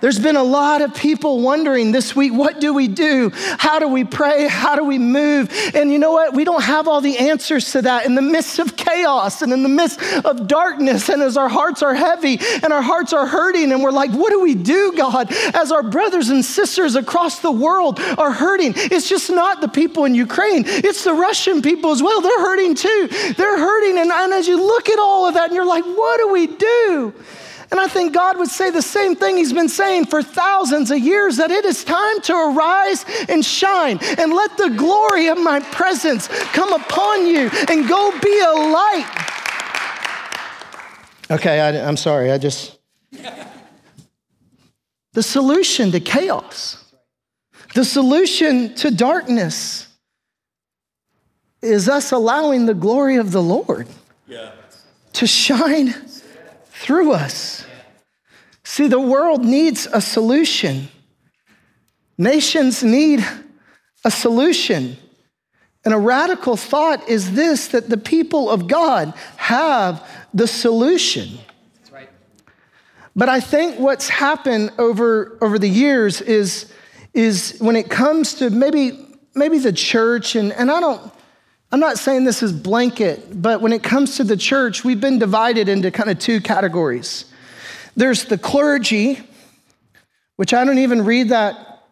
There's 0.02 0.18
been 0.18 0.34
a 0.34 0.42
lot 0.42 0.82
of 0.82 0.96
people 0.96 1.40
wondering 1.40 1.92
this 1.92 2.16
week 2.16 2.32
what 2.32 2.60
do 2.60 2.74
we 2.74 2.88
do? 2.88 3.30
How 3.32 3.78
do 3.78 3.86
we 3.86 4.02
pray? 4.02 4.48
How 4.48 4.74
do 4.74 4.82
we 4.82 4.98
move? 4.98 5.48
And 5.76 5.92
you 5.92 5.98
know 6.00 6.10
what? 6.10 6.34
We 6.34 6.42
don't 6.42 6.64
have 6.64 6.88
all 6.88 7.00
the 7.00 7.18
answers 7.18 7.70
to 7.70 7.82
that 7.82 8.04
in 8.04 8.16
the 8.16 8.20
midst 8.20 8.58
of 8.58 8.76
chaos 8.76 9.42
and 9.42 9.52
in 9.52 9.62
the 9.62 9.68
midst 9.68 10.02
of 10.24 10.48
darkness. 10.48 11.08
And 11.08 11.22
as 11.22 11.36
our 11.36 11.48
hearts 11.48 11.84
are 11.84 11.94
heavy 11.94 12.40
and 12.64 12.72
our 12.72 12.82
hearts 12.82 13.12
are 13.12 13.28
hurting, 13.28 13.70
and 13.70 13.80
we're 13.80 13.92
like, 13.92 14.10
what 14.10 14.30
do 14.30 14.40
we 14.40 14.56
do, 14.56 14.92
God? 14.96 15.32
As 15.54 15.70
our 15.70 15.84
brothers 15.84 16.30
and 16.30 16.44
sisters 16.44 16.96
across 16.96 17.38
the 17.38 17.52
world 17.52 18.00
are 18.18 18.32
hurting, 18.32 18.72
it's 18.74 19.08
just 19.08 19.30
not 19.30 19.60
the 19.60 19.68
people 19.68 20.04
in 20.04 20.16
Ukraine, 20.16 20.64
it's 20.66 21.04
the 21.04 21.14
Russian 21.14 21.62
people 21.62 21.92
as 21.92 22.02
well. 22.02 22.20
They're 22.20 22.40
hurting 22.40 22.74
too. 22.74 23.08
They're 23.36 23.58
hurting. 23.58 23.98
And, 23.98 24.10
and 24.10 24.32
as 24.32 24.48
you 24.48 24.56
look 24.60 24.88
at 24.88 24.98
all 24.98 25.28
of 25.28 25.34
that, 25.34 25.44
and 25.46 25.54
you're 25.54 25.64
like, 25.64 25.84
what 25.84 26.18
do 26.18 26.32
we 26.32 26.48
do? 26.48 27.14
And 27.72 27.80
I 27.80 27.88
think 27.88 28.12
God 28.12 28.36
would 28.36 28.50
say 28.50 28.68
the 28.68 28.82
same 28.82 29.16
thing 29.16 29.38
He's 29.38 29.54
been 29.54 29.68
saying 29.68 30.04
for 30.04 30.22
thousands 30.22 30.90
of 30.90 30.98
years 30.98 31.38
that 31.38 31.50
it 31.50 31.64
is 31.64 31.82
time 31.82 32.20
to 32.20 32.34
arise 32.34 33.06
and 33.30 33.42
shine 33.42 33.98
and 34.18 34.34
let 34.34 34.58
the 34.58 34.68
glory 34.76 35.28
of 35.28 35.40
my 35.40 35.58
presence 35.58 36.28
come 36.52 36.70
upon 36.74 37.26
you 37.26 37.48
and 37.70 37.88
go 37.88 38.12
be 38.20 38.40
a 38.40 38.52
light. 38.52 39.26
Okay, 41.30 41.60
I, 41.60 41.70
am 41.70 41.96
sorry. 41.96 42.30
I 42.30 42.36
just. 42.36 42.78
The 45.14 45.22
solution 45.22 45.90
to 45.92 46.00
chaos, 46.00 46.84
the 47.74 47.86
solution 47.86 48.74
to 48.76 48.90
darkness 48.90 49.88
is 51.62 51.88
us 51.88 52.12
allowing 52.12 52.66
the 52.66 52.74
glory 52.74 53.16
of 53.16 53.32
the 53.32 53.42
Lord 53.42 53.88
yeah. 54.26 54.52
to 55.14 55.26
shine 55.26 55.94
through 56.82 57.12
us. 57.12 57.64
See, 58.64 58.88
the 58.88 59.00
world 59.00 59.44
needs 59.44 59.86
a 59.92 60.00
solution. 60.00 60.88
Nations 62.18 62.82
need 62.82 63.24
a 64.04 64.10
solution. 64.10 64.96
And 65.84 65.94
a 65.94 65.98
radical 65.98 66.56
thought 66.56 67.08
is 67.08 67.32
this 67.34 67.68
that 67.68 67.88
the 67.88 67.96
people 67.96 68.50
of 68.50 68.66
God 68.66 69.14
have 69.36 70.06
the 70.34 70.48
solution. 70.48 71.38
That's 71.78 71.92
right. 71.92 72.08
But 73.14 73.28
I 73.28 73.38
think 73.38 73.78
what's 73.78 74.08
happened 74.08 74.72
over, 74.78 75.38
over 75.40 75.58
the 75.58 75.68
years 75.68 76.20
is, 76.20 76.72
is 77.14 77.56
when 77.60 77.76
it 77.76 77.90
comes 77.90 78.34
to 78.34 78.50
maybe, 78.50 79.06
maybe 79.34 79.58
the 79.58 79.72
church, 79.72 80.34
and, 80.34 80.52
and 80.52 80.70
I 80.70 80.80
don't, 80.80 81.12
I'm 81.72 81.80
not 81.80 81.98
saying 81.98 82.24
this 82.24 82.42
is 82.42 82.52
blanket, 82.52 83.40
but 83.40 83.62
when 83.62 83.72
it 83.72 83.82
comes 83.82 84.18
to 84.18 84.24
the 84.24 84.36
church, 84.36 84.84
we've 84.84 85.00
been 85.00 85.18
divided 85.18 85.70
into 85.70 85.90
kind 85.90 86.10
of 86.10 86.18
two 86.18 86.38
categories. 86.42 87.24
There's 87.96 88.26
the 88.26 88.36
clergy, 88.36 89.20
which 90.36 90.52
I 90.52 90.66
don't 90.66 90.78
even 90.78 91.02
read 91.02 91.30
that 91.30 91.84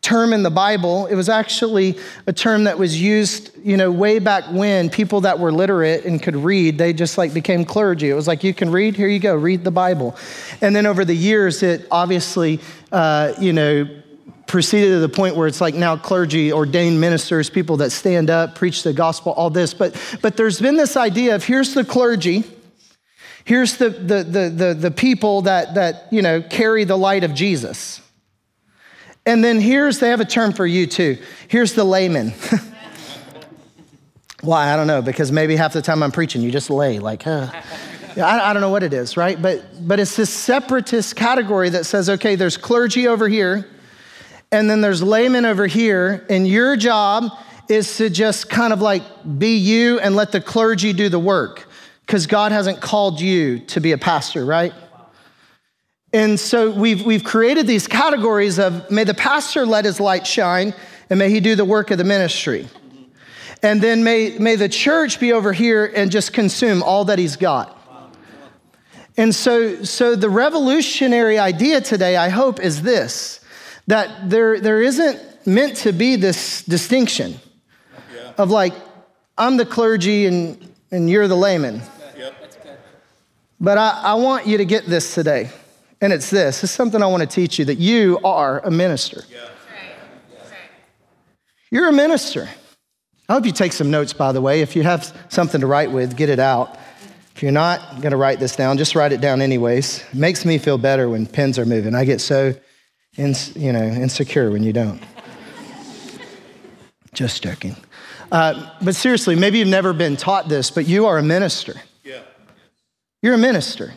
term 0.00 0.32
in 0.32 0.42
the 0.42 0.50
Bible. 0.50 1.04
It 1.06 1.16
was 1.16 1.28
actually 1.28 1.98
a 2.26 2.32
term 2.32 2.64
that 2.64 2.78
was 2.78 2.98
used, 2.98 3.50
you 3.62 3.76
know, 3.76 3.90
way 3.90 4.20
back 4.20 4.44
when 4.52 4.88
people 4.88 5.20
that 5.22 5.38
were 5.38 5.52
literate 5.52 6.06
and 6.06 6.22
could 6.22 6.36
read, 6.36 6.78
they 6.78 6.94
just 6.94 7.18
like 7.18 7.34
became 7.34 7.66
clergy. 7.66 8.08
It 8.08 8.14
was 8.14 8.26
like, 8.26 8.42
you 8.42 8.54
can 8.54 8.70
read, 8.70 8.96
here 8.96 9.08
you 9.08 9.18
go, 9.18 9.34
read 9.34 9.64
the 9.64 9.70
Bible. 9.70 10.16
And 10.62 10.74
then 10.74 10.86
over 10.86 11.04
the 11.04 11.16
years, 11.16 11.62
it 11.62 11.86
obviously, 11.90 12.60
uh, 12.90 13.34
you 13.38 13.52
know, 13.52 13.86
proceeded 14.46 14.90
to 14.90 14.98
the 15.00 15.08
point 15.08 15.36
where 15.36 15.46
it's 15.46 15.60
like 15.60 15.74
now 15.74 15.96
clergy, 15.96 16.52
ordained 16.52 17.00
ministers, 17.00 17.50
people 17.50 17.78
that 17.78 17.90
stand 17.90 18.30
up, 18.30 18.54
preach 18.54 18.82
the 18.82 18.92
gospel, 18.92 19.32
all 19.32 19.50
this. 19.50 19.74
But, 19.74 20.00
but 20.22 20.36
there's 20.36 20.60
been 20.60 20.76
this 20.76 20.96
idea 20.96 21.34
of 21.34 21.44
here's 21.44 21.74
the 21.74 21.84
clergy, 21.84 22.44
here's 23.44 23.76
the, 23.76 23.90
the, 23.90 24.24
the, 24.24 24.48
the, 24.48 24.74
the 24.74 24.90
people 24.90 25.42
that, 25.42 25.74
that, 25.74 26.06
you 26.10 26.22
know, 26.22 26.42
carry 26.42 26.84
the 26.84 26.96
light 26.96 27.24
of 27.24 27.34
Jesus. 27.34 28.00
And 29.24 29.42
then 29.42 29.60
here's, 29.60 29.98
they 29.98 30.10
have 30.10 30.20
a 30.20 30.24
term 30.24 30.52
for 30.52 30.66
you 30.66 30.86
too. 30.86 31.18
Here's 31.48 31.74
the 31.74 31.84
layman. 31.84 32.32
Why? 34.42 34.72
I 34.72 34.76
don't 34.76 34.86
know, 34.86 35.02
because 35.02 35.32
maybe 35.32 35.56
half 35.56 35.72
the 35.72 35.82
time 35.82 36.02
I'm 36.02 36.12
preaching, 36.12 36.42
you 36.42 36.52
just 36.52 36.70
lay, 36.70 37.00
like, 37.00 37.24
huh. 37.24 37.50
I, 38.16 38.50
I 38.50 38.52
don't 38.52 38.60
know 38.62 38.70
what 38.70 38.84
it 38.84 38.92
is, 38.92 39.16
right? 39.16 39.40
But, 39.40 39.64
but 39.86 39.98
it's 39.98 40.14
this 40.14 40.30
separatist 40.30 41.16
category 41.16 41.68
that 41.70 41.84
says, 41.84 42.08
okay, 42.08 42.36
there's 42.36 42.56
clergy 42.56 43.08
over 43.08 43.28
here, 43.28 43.68
and 44.56 44.70
then 44.70 44.80
there's 44.80 45.02
laymen 45.02 45.44
over 45.44 45.66
here, 45.66 46.24
and 46.30 46.48
your 46.48 46.76
job 46.76 47.30
is 47.68 47.98
to 47.98 48.08
just 48.08 48.48
kind 48.48 48.72
of 48.72 48.80
like 48.80 49.02
be 49.38 49.58
you 49.58 50.00
and 50.00 50.16
let 50.16 50.32
the 50.32 50.40
clergy 50.40 50.94
do 50.94 51.10
the 51.10 51.18
work, 51.18 51.68
because 52.00 52.26
God 52.26 52.52
hasn't 52.52 52.80
called 52.80 53.20
you 53.20 53.58
to 53.66 53.82
be 53.82 53.92
a 53.92 53.98
pastor, 53.98 54.46
right? 54.46 54.72
And 56.10 56.40
so 56.40 56.70
we've, 56.70 57.04
we've 57.04 57.22
created 57.22 57.66
these 57.66 57.86
categories 57.86 58.58
of 58.58 58.90
may 58.90 59.04
the 59.04 59.12
pastor 59.12 59.66
let 59.66 59.84
his 59.84 60.00
light 60.00 60.26
shine 60.26 60.72
and 61.10 61.18
may 61.18 61.28
he 61.28 61.40
do 61.40 61.54
the 61.54 61.64
work 61.66 61.90
of 61.90 61.98
the 61.98 62.04
ministry. 62.04 62.66
And 63.62 63.82
then 63.82 64.04
may, 64.04 64.38
may 64.38 64.56
the 64.56 64.70
church 64.70 65.20
be 65.20 65.34
over 65.34 65.52
here 65.52 65.92
and 65.94 66.10
just 66.10 66.32
consume 66.32 66.82
all 66.82 67.04
that 67.06 67.18
he's 67.18 67.36
got. 67.36 67.76
And 69.18 69.34
so, 69.34 69.84
so 69.84 70.16
the 70.16 70.30
revolutionary 70.30 71.38
idea 71.38 71.82
today, 71.82 72.16
I 72.16 72.30
hope, 72.30 72.58
is 72.60 72.80
this 72.80 73.40
that 73.86 74.28
there, 74.28 74.60
there 74.60 74.82
isn't 74.82 75.46
meant 75.46 75.76
to 75.76 75.92
be 75.92 76.16
this 76.16 76.62
distinction 76.62 77.36
yeah. 78.14 78.32
of 78.38 78.50
like, 78.50 78.74
I'm 79.38 79.56
the 79.56 79.66
clergy 79.66 80.26
and, 80.26 80.72
and 80.90 81.08
you're 81.08 81.28
the 81.28 81.36
layman. 81.36 81.82
Yep. 82.16 82.34
But 83.60 83.78
I, 83.78 84.00
I 84.02 84.14
want 84.14 84.46
you 84.46 84.58
to 84.58 84.64
get 84.64 84.86
this 84.86 85.14
today. 85.14 85.50
And 86.00 86.12
it's 86.12 86.28
this 86.28 86.62
it's 86.62 86.72
something 86.72 87.02
I 87.02 87.06
want 87.06 87.22
to 87.22 87.26
teach 87.26 87.58
you 87.58 87.64
that 87.66 87.78
you 87.78 88.18
are 88.22 88.60
a 88.60 88.70
minister. 88.70 89.22
Yeah. 89.30 89.48
You're 91.70 91.88
a 91.88 91.92
minister. 91.92 92.48
I 93.28 93.32
hope 93.32 93.44
you 93.44 93.52
take 93.52 93.72
some 93.72 93.90
notes, 93.90 94.12
by 94.12 94.30
the 94.30 94.40
way. 94.40 94.60
If 94.60 94.76
you 94.76 94.84
have 94.84 95.12
something 95.30 95.60
to 95.60 95.66
write 95.66 95.90
with, 95.90 96.16
get 96.16 96.28
it 96.28 96.38
out. 96.38 96.78
If 97.34 97.42
you're 97.42 97.50
not 97.50 98.00
going 98.00 98.12
to 98.12 98.16
write 98.16 98.38
this 98.38 98.54
down, 98.54 98.78
just 98.78 98.94
write 98.94 99.12
it 99.12 99.20
down 99.20 99.42
anyways. 99.42 100.04
It 100.12 100.14
makes 100.14 100.44
me 100.44 100.58
feel 100.58 100.78
better 100.78 101.08
when 101.08 101.26
pens 101.26 101.58
are 101.58 101.66
moving. 101.66 101.94
I 101.94 102.04
get 102.04 102.20
so 102.20 102.54
you 103.16 103.72
know, 103.72 103.82
insecure 103.82 104.50
when 104.50 104.62
you 104.62 104.72
don't. 104.72 105.00
just 107.12 107.42
joking. 107.42 107.76
Uh, 108.30 108.70
but 108.82 108.94
seriously, 108.94 109.34
maybe 109.34 109.58
you've 109.58 109.68
never 109.68 109.92
been 109.92 110.16
taught 110.16 110.48
this, 110.48 110.70
but 110.70 110.86
you 110.86 111.06
are 111.06 111.18
a 111.18 111.22
minister. 111.22 111.74
Yeah. 112.04 112.20
You're 113.22 113.34
a 113.34 113.38
minister. 113.38 113.94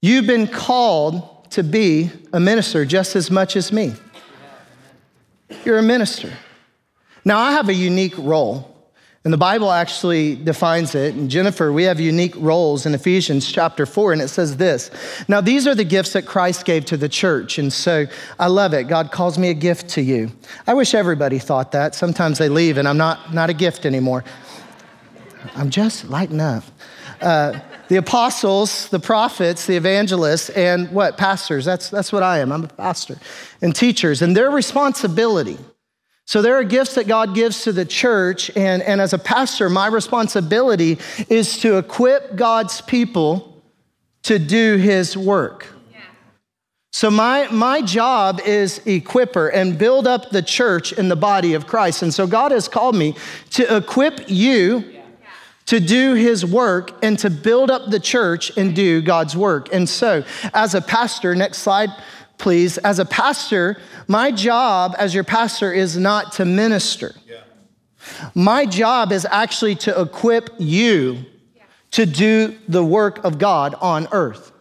You've 0.00 0.26
been 0.26 0.46
called 0.46 1.50
to 1.50 1.62
be 1.62 2.10
a 2.32 2.40
minister 2.40 2.84
just 2.84 3.16
as 3.16 3.30
much 3.30 3.56
as 3.56 3.72
me. 3.72 3.94
You're 5.64 5.78
a 5.78 5.82
minister. 5.82 6.32
Now, 7.24 7.38
I 7.38 7.52
have 7.52 7.68
a 7.68 7.74
unique 7.74 8.16
role, 8.18 8.71
and 9.24 9.32
the 9.32 9.38
Bible 9.38 9.70
actually 9.70 10.34
defines 10.34 10.96
it. 10.96 11.14
And 11.14 11.30
Jennifer, 11.30 11.72
we 11.72 11.84
have 11.84 12.00
unique 12.00 12.34
roles 12.36 12.86
in 12.86 12.94
Ephesians 12.94 13.50
chapter 13.50 13.86
4, 13.86 14.14
and 14.14 14.22
it 14.22 14.28
says 14.28 14.56
this 14.56 14.90
Now, 15.28 15.40
these 15.40 15.66
are 15.68 15.76
the 15.76 15.84
gifts 15.84 16.14
that 16.14 16.26
Christ 16.26 16.64
gave 16.64 16.84
to 16.86 16.96
the 16.96 17.08
church. 17.08 17.58
And 17.58 17.72
so 17.72 18.06
I 18.40 18.48
love 18.48 18.74
it. 18.74 18.84
God 18.84 19.12
calls 19.12 19.38
me 19.38 19.50
a 19.50 19.54
gift 19.54 19.90
to 19.90 20.02
you. 20.02 20.32
I 20.66 20.74
wish 20.74 20.92
everybody 20.92 21.38
thought 21.38 21.70
that. 21.72 21.94
Sometimes 21.94 22.38
they 22.38 22.48
leave, 22.48 22.78
and 22.78 22.88
I'm 22.88 22.98
not, 22.98 23.32
not 23.32 23.48
a 23.48 23.54
gift 23.54 23.86
anymore. 23.86 24.24
I'm 25.54 25.70
just 25.70 26.08
lighting 26.08 26.40
up. 26.40 26.64
Uh, 27.20 27.60
the 27.86 27.96
apostles, 27.96 28.88
the 28.88 28.98
prophets, 28.98 29.66
the 29.66 29.76
evangelists, 29.76 30.50
and 30.50 30.90
what? 30.90 31.16
Pastors. 31.16 31.64
That's, 31.64 31.90
that's 31.90 32.12
what 32.12 32.24
I 32.24 32.40
am. 32.40 32.50
I'm 32.50 32.64
a 32.64 32.68
pastor. 32.68 33.18
And 33.60 33.74
teachers, 33.74 34.20
and 34.20 34.36
their 34.36 34.50
responsibility. 34.50 35.58
So 36.24 36.40
there 36.40 36.56
are 36.56 36.64
gifts 36.64 36.94
that 36.94 37.06
God 37.06 37.34
gives 37.34 37.64
to 37.64 37.72
the 37.72 37.84
church, 37.84 38.50
and, 38.56 38.80
and 38.82 39.00
as 39.00 39.12
a 39.12 39.18
pastor, 39.18 39.68
my 39.68 39.88
responsibility 39.88 40.98
is 41.28 41.58
to 41.58 41.78
equip 41.78 42.36
God's 42.36 42.80
people 42.80 43.62
to 44.22 44.38
do 44.38 44.76
his 44.76 45.16
work. 45.16 45.66
So 46.94 47.10
my, 47.10 47.48
my 47.48 47.80
job 47.80 48.40
is 48.44 48.80
equiper 48.80 49.50
and 49.52 49.78
build 49.78 50.06
up 50.06 50.30
the 50.30 50.42
church 50.42 50.92
in 50.92 51.08
the 51.08 51.16
body 51.16 51.54
of 51.54 51.66
Christ. 51.66 52.02
And 52.02 52.12
so 52.12 52.26
God 52.26 52.52
has 52.52 52.68
called 52.68 52.94
me 52.94 53.16
to 53.52 53.76
equip 53.76 54.28
you 54.28 54.84
to 55.66 55.80
do 55.80 56.14
his 56.14 56.44
work 56.44 57.02
and 57.02 57.18
to 57.20 57.30
build 57.30 57.70
up 57.70 57.90
the 57.90 58.00
church 58.00 58.54
and 58.58 58.76
do 58.76 59.00
God's 59.00 59.34
work. 59.34 59.72
And 59.72 59.88
so, 59.88 60.22
as 60.52 60.74
a 60.74 60.82
pastor, 60.82 61.34
next 61.34 61.58
slide, 61.58 61.88
please. 62.42 62.76
As 62.78 62.98
a 62.98 63.04
pastor, 63.04 63.78
my 64.08 64.30
job 64.30 64.94
as 64.98 65.14
your 65.14 65.24
pastor 65.24 65.72
is 65.72 65.96
not 65.96 66.32
to 66.32 66.44
minister. 66.44 67.14
Yeah. 67.26 67.40
My 68.34 68.66
job 68.66 69.12
is 69.12 69.26
actually 69.30 69.76
to 69.76 70.00
equip 70.00 70.50
you 70.58 71.24
to 71.92 72.04
do 72.04 72.58
the 72.68 72.84
work 72.84 73.24
of 73.24 73.38
God 73.38 73.74
on 73.80 74.08
earth. 74.12 74.52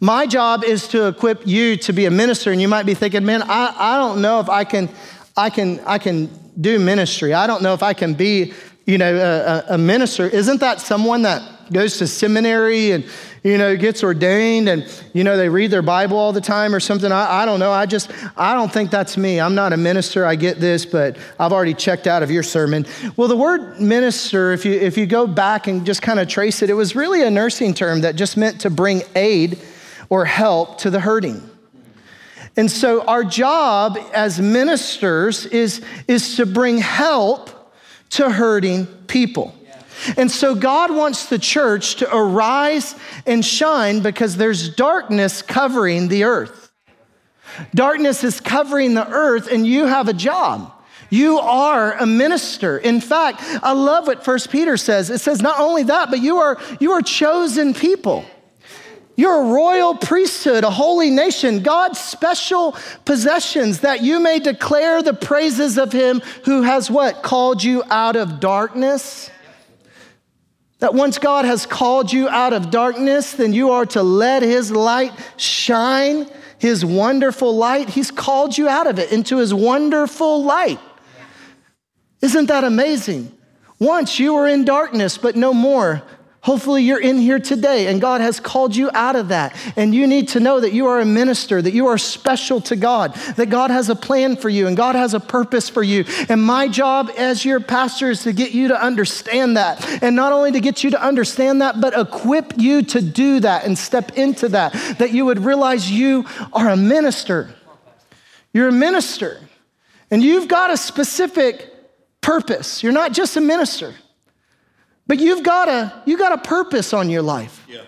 My 0.00 0.26
job 0.26 0.64
is 0.64 0.88
to 0.88 1.06
equip 1.06 1.46
you 1.46 1.76
to 1.78 1.92
be 1.92 2.04
a 2.04 2.10
minister, 2.10 2.50
and 2.50 2.60
you 2.60 2.68
might 2.68 2.84
be 2.84 2.94
thinking, 2.94 3.24
man, 3.24 3.42
I, 3.42 3.74
I 3.78 3.96
don't 3.96 4.20
know 4.20 4.40
if 4.40 4.50
I 4.50 4.64
can, 4.64 4.90
I 5.36 5.48
can, 5.48 5.80
I 5.86 5.98
can 5.98 6.28
do 6.60 6.78
ministry. 6.78 7.32
I 7.32 7.46
don't 7.46 7.62
know 7.62 7.72
if 7.72 7.82
I 7.82 7.94
can 7.94 8.14
be 8.14 8.52
you 8.86 8.98
know, 8.98 9.16
a, 9.16 9.74
a, 9.74 9.78
minister, 9.78 10.28
isn't 10.28 10.60
that 10.60 10.80
someone 10.80 11.22
that 11.22 11.42
goes 11.72 11.98
to 11.98 12.06
seminary 12.06 12.92
and, 12.92 13.04
you 13.42 13.58
know, 13.58 13.76
gets 13.76 14.04
ordained 14.04 14.68
and, 14.68 14.86
you 15.12 15.24
know, 15.24 15.36
they 15.36 15.48
read 15.48 15.72
their 15.72 15.82
Bible 15.82 16.16
all 16.16 16.32
the 16.32 16.40
time 16.40 16.72
or 16.72 16.78
something? 16.78 17.10
I, 17.10 17.42
I 17.42 17.46
don't 17.46 17.58
know. 17.58 17.72
I 17.72 17.86
just, 17.86 18.12
I 18.36 18.54
don't 18.54 18.72
think 18.72 18.92
that's 18.92 19.16
me. 19.16 19.40
I'm 19.40 19.56
not 19.56 19.72
a 19.72 19.76
minister. 19.76 20.24
I 20.24 20.36
get 20.36 20.60
this, 20.60 20.86
but 20.86 21.16
I've 21.40 21.52
already 21.52 21.74
checked 21.74 22.06
out 22.06 22.22
of 22.22 22.30
your 22.30 22.44
sermon. 22.44 22.86
Well, 23.16 23.26
the 23.26 23.36
word 23.36 23.80
minister, 23.80 24.52
if 24.52 24.64
you, 24.64 24.72
if 24.72 24.96
you 24.96 25.06
go 25.06 25.26
back 25.26 25.66
and 25.66 25.84
just 25.84 26.00
kind 26.00 26.20
of 26.20 26.28
trace 26.28 26.62
it, 26.62 26.70
it 26.70 26.74
was 26.74 26.94
really 26.94 27.24
a 27.24 27.30
nursing 27.30 27.74
term 27.74 28.02
that 28.02 28.14
just 28.14 28.36
meant 28.36 28.60
to 28.60 28.70
bring 28.70 29.02
aid 29.16 29.58
or 30.08 30.24
help 30.24 30.78
to 30.78 30.90
the 30.90 31.00
hurting. 31.00 31.42
And 32.56 32.70
so 32.70 33.02
our 33.02 33.24
job 33.24 33.98
as 34.14 34.40
ministers 34.40 35.44
is, 35.46 35.84
is 36.06 36.36
to 36.36 36.46
bring 36.46 36.78
help 36.78 37.50
to 38.10 38.30
hurting 38.30 38.86
people. 39.06 39.54
And 40.16 40.30
so 40.30 40.54
God 40.54 40.94
wants 40.94 41.26
the 41.26 41.38
church 41.38 41.96
to 41.96 42.14
arise 42.14 42.94
and 43.24 43.44
shine 43.44 44.00
because 44.00 44.36
there's 44.36 44.74
darkness 44.74 45.42
covering 45.42 46.08
the 46.08 46.24
earth. 46.24 46.70
Darkness 47.74 48.22
is 48.22 48.40
covering 48.40 48.94
the 48.94 49.08
earth, 49.08 49.50
and 49.50 49.66
you 49.66 49.86
have 49.86 50.08
a 50.08 50.12
job. 50.12 50.72
You 51.08 51.38
are 51.38 51.92
a 51.92 52.06
minister. 52.06 52.78
In 52.78 53.00
fact, 53.00 53.40
I 53.62 53.72
love 53.72 54.06
what 54.06 54.24
First 54.24 54.50
Peter 54.50 54.76
says. 54.76 55.08
It 55.08 55.18
says 55.18 55.40
not 55.40 55.60
only 55.60 55.84
that, 55.84 56.10
but 56.10 56.20
you 56.20 56.36
are 56.38 56.58
you 56.80 56.92
are 56.92 57.02
chosen 57.02 57.72
people. 57.74 58.24
You're 59.16 59.40
a 59.40 59.52
royal 59.52 59.94
priesthood, 59.94 60.62
a 60.62 60.70
holy 60.70 61.10
nation, 61.10 61.62
God's 61.62 61.98
special 61.98 62.76
possessions, 63.06 63.80
that 63.80 64.02
you 64.02 64.20
may 64.20 64.38
declare 64.38 65.02
the 65.02 65.14
praises 65.14 65.78
of 65.78 65.90
him 65.90 66.20
who 66.44 66.62
has 66.62 66.90
what? 66.90 67.22
Called 67.22 67.64
you 67.64 67.82
out 67.88 68.16
of 68.16 68.40
darkness. 68.40 69.30
That 70.80 70.92
once 70.92 71.18
God 71.18 71.46
has 71.46 71.64
called 71.64 72.12
you 72.12 72.28
out 72.28 72.52
of 72.52 72.70
darkness, 72.70 73.32
then 73.32 73.54
you 73.54 73.70
are 73.70 73.86
to 73.86 74.02
let 74.02 74.42
his 74.42 74.70
light 74.70 75.12
shine, 75.38 76.28
his 76.58 76.84
wonderful 76.84 77.56
light. 77.56 77.88
He's 77.88 78.10
called 78.10 78.58
you 78.58 78.68
out 78.68 78.86
of 78.86 78.98
it 78.98 79.12
into 79.12 79.38
his 79.38 79.54
wonderful 79.54 80.44
light. 80.44 80.78
Isn't 82.20 82.46
that 82.46 82.64
amazing? 82.64 83.32
Once 83.78 84.18
you 84.18 84.34
were 84.34 84.46
in 84.46 84.66
darkness, 84.66 85.16
but 85.16 85.36
no 85.36 85.54
more. 85.54 86.02
Hopefully, 86.46 86.84
you're 86.84 87.00
in 87.00 87.18
here 87.18 87.40
today 87.40 87.88
and 87.88 88.00
God 88.00 88.20
has 88.20 88.38
called 88.38 88.76
you 88.76 88.88
out 88.94 89.16
of 89.16 89.30
that. 89.30 89.56
And 89.74 89.92
you 89.92 90.06
need 90.06 90.28
to 90.28 90.38
know 90.38 90.60
that 90.60 90.72
you 90.72 90.86
are 90.86 91.00
a 91.00 91.04
minister, 91.04 91.60
that 91.60 91.72
you 91.72 91.88
are 91.88 91.98
special 91.98 92.60
to 92.60 92.76
God, 92.76 93.16
that 93.34 93.50
God 93.50 93.72
has 93.72 93.88
a 93.88 93.96
plan 93.96 94.36
for 94.36 94.48
you 94.48 94.68
and 94.68 94.76
God 94.76 94.94
has 94.94 95.12
a 95.12 95.18
purpose 95.18 95.68
for 95.68 95.82
you. 95.82 96.04
And 96.28 96.40
my 96.40 96.68
job 96.68 97.10
as 97.18 97.44
your 97.44 97.58
pastor 97.58 98.12
is 98.12 98.22
to 98.22 98.32
get 98.32 98.52
you 98.52 98.68
to 98.68 98.80
understand 98.80 99.56
that. 99.56 100.04
And 100.04 100.14
not 100.14 100.30
only 100.30 100.52
to 100.52 100.60
get 100.60 100.84
you 100.84 100.90
to 100.92 101.04
understand 101.04 101.62
that, 101.62 101.80
but 101.80 101.98
equip 101.98 102.52
you 102.56 102.82
to 102.82 103.02
do 103.02 103.40
that 103.40 103.64
and 103.64 103.76
step 103.76 104.16
into 104.16 104.48
that, 104.50 104.72
that 105.00 105.10
you 105.10 105.24
would 105.24 105.40
realize 105.40 105.90
you 105.90 106.26
are 106.52 106.68
a 106.68 106.76
minister. 106.76 107.52
You're 108.52 108.68
a 108.68 108.72
minister. 108.72 109.40
And 110.12 110.22
you've 110.22 110.46
got 110.46 110.70
a 110.70 110.76
specific 110.76 111.74
purpose. 112.20 112.84
You're 112.84 112.92
not 112.92 113.10
just 113.10 113.36
a 113.36 113.40
minister. 113.40 113.96
But 115.06 115.20
you've 115.20 115.42
got 115.44 115.68
a, 115.68 116.02
you 116.04 116.18
got 116.18 116.32
a 116.32 116.38
purpose 116.38 116.92
on 116.92 117.10
your 117.10 117.22
life. 117.22 117.64
Yeah. 117.68 117.82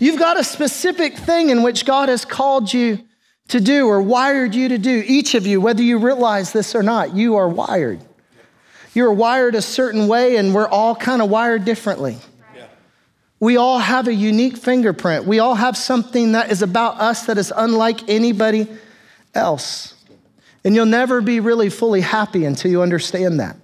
You've 0.00 0.18
got 0.18 0.38
a 0.38 0.44
specific 0.44 1.16
thing 1.16 1.50
in 1.50 1.62
which 1.62 1.84
God 1.84 2.08
has 2.08 2.24
called 2.24 2.72
you 2.72 2.98
to 3.48 3.60
do 3.60 3.86
or 3.86 4.02
wired 4.02 4.54
you 4.54 4.68
to 4.68 4.78
do. 4.78 5.02
Each 5.06 5.34
of 5.34 5.46
you, 5.46 5.60
whether 5.60 5.82
you 5.82 5.98
realize 5.98 6.52
this 6.52 6.74
or 6.74 6.82
not, 6.82 7.14
you 7.14 7.36
are 7.36 7.48
wired. 7.48 8.00
You're 8.94 9.12
wired 9.12 9.54
a 9.54 9.62
certain 9.62 10.08
way, 10.08 10.36
and 10.36 10.54
we're 10.54 10.68
all 10.68 10.96
kind 10.96 11.22
of 11.22 11.30
wired 11.30 11.64
differently. 11.64 12.18
Yeah. 12.54 12.66
We 13.38 13.56
all 13.56 13.78
have 13.78 14.08
a 14.08 14.14
unique 14.14 14.56
fingerprint. 14.56 15.24
We 15.24 15.38
all 15.38 15.54
have 15.54 15.76
something 15.76 16.32
that 16.32 16.50
is 16.50 16.62
about 16.62 17.00
us 17.00 17.26
that 17.26 17.38
is 17.38 17.52
unlike 17.54 18.08
anybody 18.08 18.66
else. 19.34 19.94
And 20.64 20.74
you'll 20.74 20.86
never 20.86 21.20
be 21.20 21.38
really 21.38 21.70
fully 21.70 22.00
happy 22.00 22.44
until 22.44 22.70
you 22.70 22.82
understand 22.82 23.40
that. 23.40 23.56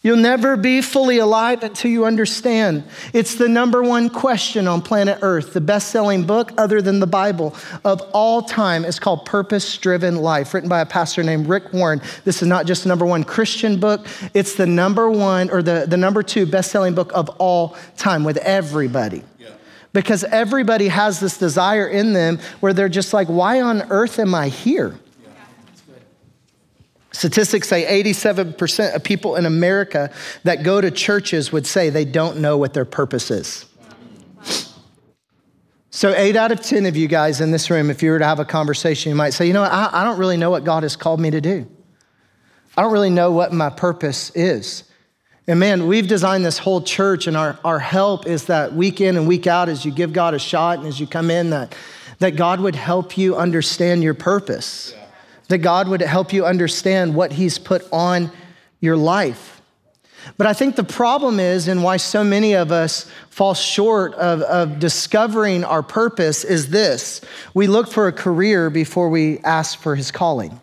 You'll 0.00 0.16
never 0.16 0.56
be 0.56 0.80
fully 0.80 1.18
alive 1.18 1.64
until 1.64 1.90
you 1.90 2.04
understand. 2.04 2.84
It's 3.12 3.34
the 3.34 3.48
number 3.48 3.82
one 3.82 4.10
question 4.10 4.68
on 4.68 4.80
planet 4.80 5.18
Earth. 5.22 5.54
The 5.54 5.60
best 5.60 5.88
selling 5.88 6.24
book, 6.24 6.52
other 6.56 6.80
than 6.80 7.00
the 7.00 7.06
Bible, 7.08 7.56
of 7.84 8.00
all 8.12 8.42
time 8.42 8.84
is 8.84 9.00
called 9.00 9.26
Purpose 9.26 9.76
Driven 9.76 10.14
Life, 10.14 10.54
written 10.54 10.68
by 10.68 10.82
a 10.82 10.86
pastor 10.86 11.24
named 11.24 11.48
Rick 11.48 11.72
Warren. 11.72 12.00
This 12.24 12.42
is 12.42 12.48
not 12.48 12.64
just 12.64 12.84
the 12.84 12.88
number 12.90 13.06
one 13.06 13.24
Christian 13.24 13.80
book, 13.80 14.06
it's 14.34 14.54
the 14.54 14.68
number 14.68 15.10
one 15.10 15.50
or 15.50 15.62
the, 15.62 15.84
the 15.88 15.96
number 15.96 16.22
two 16.22 16.46
best 16.46 16.70
selling 16.70 16.94
book 16.94 17.10
of 17.12 17.28
all 17.38 17.76
time 17.96 18.22
with 18.22 18.36
everybody. 18.36 19.24
Because 19.92 20.22
everybody 20.22 20.86
has 20.88 21.18
this 21.18 21.38
desire 21.38 21.88
in 21.88 22.12
them 22.12 22.38
where 22.60 22.72
they're 22.72 22.88
just 22.88 23.12
like, 23.12 23.26
why 23.26 23.60
on 23.62 23.82
earth 23.90 24.20
am 24.20 24.32
I 24.32 24.48
here? 24.48 24.94
Statistics 27.12 27.68
say 27.68 28.02
87% 28.02 28.94
of 28.94 29.02
people 29.02 29.36
in 29.36 29.46
America 29.46 30.10
that 30.44 30.62
go 30.62 30.80
to 30.80 30.90
churches 30.90 31.50
would 31.52 31.66
say 31.66 31.88
they 31.90 32.04
don't 32.04 32.38
know 32.38 32.58
what 32.58 32.74
their 32.74 32.84
purpose 32.84 33.30
is. 33.30 33.64
So, 35.90 36.14
eight 36.14 36.36
out 36.36 36.52
of 36.52 36.60
10 36.60 36.86
of 36.86 36.96
you 36.96 37.08
guys 37.08 37.40
in 37.40 37.50
this 37.50 37.70
room, 37.70 37.90
if 37.90 38.02
you 38.02 38.10
were 38.10 38.18
to 38.18 38.24
have 38.24 38.38
a 38.38 38.44
conversation, 38.44 39.10
you 39.10 39.16
might 39.16 39.30
say, 39.30 39.46
You 39.46 39.52
know, 39.54 39.62
I, 39.62 40.02
I 40.02 40.04
don't 40.04 40.18
really 40.18 40.36
know 40.36 40.50
what 40.50 40.62
God 40.62 40.82
has 40.82 40.96
called 40.96 41.18
me 41.18 41.30
to 41.30 41.40
do. 41.40 41.66
I 42.76 42.82
don't 42.82 42.92
really 42.92 43.10
know 43.10 43.32
what 43.32 43.52
my 43.52 43.70
purpose 43.70 44.30
is. 44.36 44.84
And 45.48 45.58
man, 45.58 45.86
we've 45.86 46.06
designed 46.06 46.44
this 46.44 46.58
whole 46.58 46.82
church, 46.82 47.26
and 47.26 47.36
our, 47.36 47.58
our 47.64 47.78
help 47.78 48.26
is 48.26 48.44
that 48.44 48.74
week 48.74 49.00
in 49.00 49.16
and 49.16 49.26
week 49.26 49.46
out, 49.46 49.70
as 49.70 49.84
you 49.84 49.90
give 49.90 50.12
God 50.12 50.34
a 50.34 50.38
shot 50.38 50.78
and 50.78 50.86
as 50.86 51.00
you 51.00 51.06
come 51.06 51.30
in, 51.30 51.50
that, 51.50 51.74
that 52.18 52.36
God 52.36 52.60
would 52.60 52.76
help 52.76 53.16
you 53.16 53.34
understand 53.34 54.02
your 54.02 54.14
purpose 54.14 54.94
that 55.48 55.58
God 55.58 55.88
would 55.88 56.00
help 56.00 56.32
you 56.32 56.46
understand 56.46 57.14
what 57.14 57.32
He's 57.32 57.58
put 57.58 57.86
on 57.92 58.30
your 58.80 58.96
life. 58.96 59.60
But 60.36 60.46
I 60.46 60.52
think 60.52 60.76
the 60.76 60.84
problem 60.84 61.40
is, 61.40 61.68
and 61.68 61.82
why 61.82 61.96
so 61.96 62.22
many 62.22 62.54
of 62.54 62.70
us 62.70 63.10
fall 63.30 63.54
short 63.54 64.14
of, 64.14 64.42
of 64.42 64.78
discovering 64.78 65.64
our 65.64 65.82
purpose, 65.82 66.44
is 66.44 66.68
this 66.68 67.20
we 67.54 67.66
look 67.66 67.88
for 67.88 68.08
a 68.08 68.12
career 68.12 68.70
before 68.70 69.08
we 69.08 69.38
ask 69.40 69.78
for 69.78 69.96
His 69.96 70.10
calling. 70.10 70.60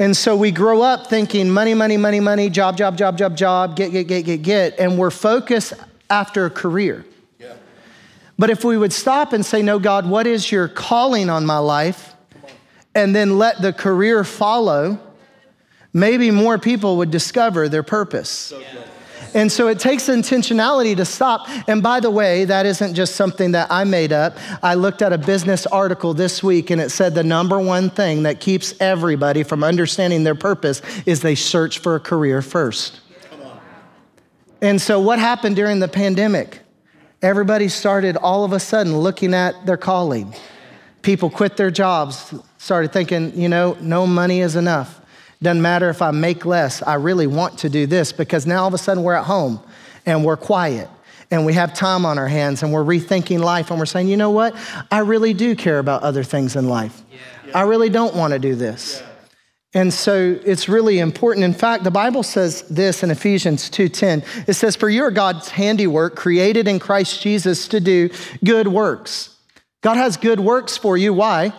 And 0.00 0.16
so 0.16 0.36
we 0.36 0.52
grow 0.52 0.82
up 0.82 1.08
thinking 1.08 1.50
money, 1.50 1.74
money, 1.74 1.96
money, 1.96 2.20
money, 2.20 2.50
job, 2.50 2.76
job, 2.76 2.96
job, 2.96 3.18
job, 3.18 3.36
job, 3.36 3.74
get, 3.74 3.90
get, 3.90 4.06
get, 4.06 4.24
get, 4.24 4.42
get, 4.42 4.78
and 4.78 4.96
we're 4.96 5.10
focused 5.10 5.72
after 6.08 6.46
a 6.46 6.50
career. 6.50 7.04
Yeah. 7.40 7.54
But 8.38 8.50
if 8.50 8.64
we 8.64 8.78
would 8.78 8.92
stop 8.92 9.32
and 9.32 9.44
say, 9.44 9.60
No, 9.60 9.80
God, 9.80 10.08
what 10.08 10.26
is 10.26 10.52
your 10.52 10.68
calling 10.68 11.28
on 11.28 11.44
my 11.44 11.58
life? 11.58 12.14
And 12.94 13.14
then 13.14 13.38
let 13.38 13.60
the 13.60 13.72
career 13.72 14.24
follow, 14.24 14.98
maybe 15.92 16.30
more 16.30 16.58
people 16.58 16.96
would 16.98 17.10
discover 17.10 17.68
their 17.68 17.82
purpose. 17.82 18.52
And 19.34 19.52
so 19.52 19.68
it 19.68 19.78
takes 19.78 20.04
intentionality 20.04 20.96
to 20.96 21.04
stop. 21.04 21.48
And 21.68 21.82
by 21.82 22.00
the 22.00 22.10
way, 22.10 22.46
that 22.46 22.64
isn't 22.66 22.94
just 22.94 23.14
something 23.14 23.52
that 23.52 23.70
I 23.70 23.84
made 23.84 24.12
up. 24.12 24.38
I 24.62 24.74
looked 24.74 25.02
at 25.02 25.12
a 25.12 25.18
business 25.18 25.66
article 25.66 26.14
this 26.14 26.42
week 26.42 26.70
and 26.70 26.80
it 26.80 26.90
said 26.90 27.14
the 27.14 27.24
number 27.24 27.58
one 27.60 27.90
thing 27.90 28.22
that 28.22 28.40
keeps 28.40 28.74
everybody 28.80 29.42
from 29.42 29.62
understanding 29.62 30.24
their 30.24 30.34
purpose 30.34 30.80
is 31.04 31.20
they 31.20 31.34
search 31.34 31.78
for 31.78 31.94
a 31.94 32.00
career 32.00 32.40
first. 32.40 33.00
And 34.60 34.80
so 34.80 34.98
what 34.98 35.18
happened 35.18 35.56
during 35.56 35.78
the 35.78 35.88
pandemic? 35.88 36.60
Everybody 37.20 37.68
started 37.68 38.16
all 38.16 38.44
of 38.44 38.52
a 38.52 38.60
sudden 38.60 38.96
looking 38.96 39.34
at 39.34 39.66
their 39.66 39.76
calling. 39.76 40.34
People 41.02 41.30
quit 41.30 41.56
their 41.56 41.70
jobs, 41.70 42.34
started 42.58 42.92
thinking, 42.92 43.38
you 43.38 43.48
know, 43.48 43.76
no 43.80 44.06
money 44.06 44.40
is 44.40 44.56
enough. 44.56 45.00
Doesn't 45.40 45.62
matter 45.62 45.88
if 45.88 46.02
I 46.02 46.10
make 46.10 46.44
less, 46.44 46.82
I 46.82 46.94
really 46.94 47.26
want 47.26 47.58
to 47.60 47.68
do 47.68 47.86
this 47.86 48.12
because 48.12 48.46
now 48.46 48.62
all 48.62 48.68
of 48.68 48.74
a 48.74 48.78
sudden 48.78 49.02
we're 49.02 49.14
at 49.14 49.24
home 49.24 49.60
and 50.04 50.24
we're 50.24 50.36
quiet 50.36 50.88
and 51.30 51.46
we 51.46 51.52
have 51.52 51.74
time 51.74 52.04
on 52.04 52.18
our 52.18 52.26
hands 52.26 52.62
and 52.62 52.72
we're 52.72 52.84
rethinking 52.84 53.38
life 53.38 53.70
and 53.70 53.78
we're 53.78 53.86
saying, 53.86 54.08
you 54.08 54.16
know 54.16 54.30
what? 54.30 54.56
I 54.90 54.98
really 55.00 55.34
do 55.34 55.54
care 55.54 55.78
about 55.78 56.02
other 56.02 56.24
things 56.24 56.56
in 56.56 56.68
life. 56.68 57.02
Yeah. 57.46 57.58
I 57.58 57.62
really 57.62 57.88
don't 57.88 58.14
want 58.16 58.32
to 58.32 58.38
do 58.38 58.54
this. 58.54 59.00
Yeah. 59.00 59.08
And 59.74 59.92
so 59.92 60.40
it's 60.44 60.68
really 60.68 60.98
important. 60.98 61.44
In 61.44 61.52
fact, 61.52 61.84
the 61.84 61.90
Bible 61.90 62.22
says 62.22 62.62
this 62.62 63.02
in 63.02 63.10
Ephesians 63.10 63.68
2:10. 63.68 64.24
It 64.46 64.54
says, 64.54 64.76
"For 64.76 64.88
you 64.88 65.04
are 65.04 65.10
God's 65.10 65.50
handiwork, 65.50 66.16
created 66.16 66.66
in 66.66 66.78
Christ 66.78 67.20
Jesus 67.20 67.68
to 67.68 67.78
do 67.78 68.08
good 68.42 68.68
works." 68.68 69.28
God 69.82 69.98
has 69.98 70.16
good 70.16 70.40
works 70.40 70.78
for 70.78 70.96
you. 70.96 71.12
Why? 71.12 71.52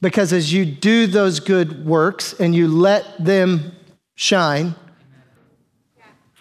Because 0.00 0.32
as 0.32 0.52
you 0.52 0.64
do 0.64 1.06
those 1.06 1.40
good 1.40 1.84
works 1.84 2.32
and 2.34 2.54
you 2.54 2.68
let 2.68 3.22
them 3.22 3.72
shine, 4.14 4.74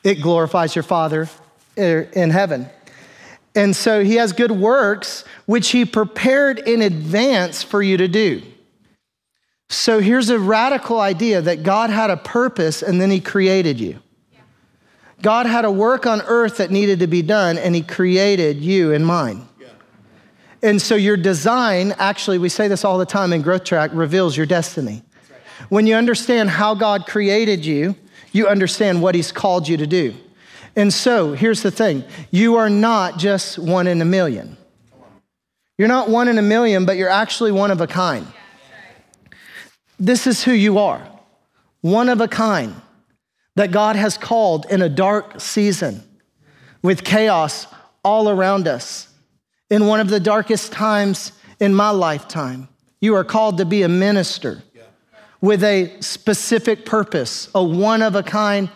it 0.04 0.22
glorifies 0.22 0.76
your 0.76 0.84
Father 0.84 1.28
er, 1.78 2.02
in 2.14 2.30
heaven. 2.30 2.70
And 3.56 3.76
so 3.76 4.04
he 4.04 4.16
has 4.16 4.34
good 4.34 4.52
works 4.52 5.24
which 5.48 5.70
he 5.72 5.84
prepared 5.84 6.60
in 6.60 6.82
advance 6.84 7.64
for 7.64 7.82
you 7.82 7.98
to 7.98 8.08
do. 8.08 8.44
So 9.70 10.00
here's 10.00 10.30
a 10.30 10.40
radical 10.40 11.00
idea 11.00 11.42
that 11.42 11.64
God 11.64 11.90
had 11.90 12.10
a 12.10 12.18
purpose 12.18 12.84
and 12.84 13.02
then 13.02 13.10
he 13.10 13.20
created 13.20 13.80
you. 13.80 14.00
God 15.22 15.48
had 15.48 15.66
a 15.66 15.72
work 15.72 16.06
on 16.06 16.22
earth 16.22 16.58
that 16.58 16.70
needed 16.70 17.00
to 17.00 17.08
be 17.08 17.24
done 17.24 17.58
and 17.58 17.74
he 17.74 17.82
created 17.82 18.58
you 18.58 18.94
and 18.94 19.06
mine. 19.06 19.47
And 20.64 20.82
so 20.82 20.96
your 20.96 21.18
design, 21.18 21.94
actually, 22.00 22.40
we 22.40 22.50
say 22.50 22.68
this 22.68 22.84
all 22.84 22.98
the 22.98 23.06
time 23.06 23.32
in 23.34 23.42
Growth 23.42 23.64
Track, 23.64 23.92
reveals 23.94 24.36
your 24.36 24.46
destiny. 24.46 25.04
When 25.70 25.86
you 25.86 25.96
understand 25.96 26.50
how 26.50 26.76
God 26.76 27.06
created 27.06 27.66
you, 27.66 27.96
you 28.32 28.48
understand 28.48 29.02
what 29.02 29.16
He's 29.16 29.32
called 29.32 29.68
you 29.68 29.78
to 29.78 29.88
do. 29.88 30.16
And 30.76 30.94
so 30.94 31.34
here's 31.34 31.64
the 31.64 31.72
thing 31.72 32.04
you 32.32 32.56
are 32.58 32.70
not 32.70 33.18
just 33.18 33.58
one 33.58 33.88
in 33.88 34.02
a 34.02 34.06
million. 34.06 34.58
You're 35.78 35.88
not 35.88 36.10
one 36.10 36.28
in 36.28 36.38
a 36.38 36.44
million, 36.44 36.86
but 36.86 36.98
you're 36.98 37.10
actually 37.10 37.52
one 37.52 37.72
of 37.72 37.82
a 37.82 37.88
kind. 37.88 38.26
This 40.00 40.28
is 40.28 40.44
who 40.44 40.52
you 40.52 40.78
are 40.80 41.08
one 41.82 42.10
of 42.10 42.20
a 42.20 42.28
kind 42.28 42.76
that 43.56 43.72
God 43.72 43.96
has 43.96 44.18
called 44.18 44.66
in 44.70 44.82
a 44.82 44.90
dark 44.90 45.40
season 45.40 46.04
with 46.82 47.04
chaos 47.04 47.68
all 48.04 48.30
around 48.30 48.68
us 48.68 49.07
in 49.70 49.86
one 49.88 50.00
of 50.00 50.10
the 50.10 50.20
darkest 50.20 50.72
times 50.72 51.32
in 51.60 51.74
my 51.74 51.90
lifetime. 51.90 52.68
You 53.02 53.16
are 53.16 53.24
called 53.24 53.58
to 53.58 53.66
be 53.66 53.84
a 53.84 53.90
minister 53.90 54.64
with 55.42 55.64
a 55.64 56.00
specific 56.02 56.86
purpose, 56.86 57.50
a 57.54 57.64
one 57.64 58.02
of 58.02 58.16
a 58.16 58.24
kind 58.24 58.70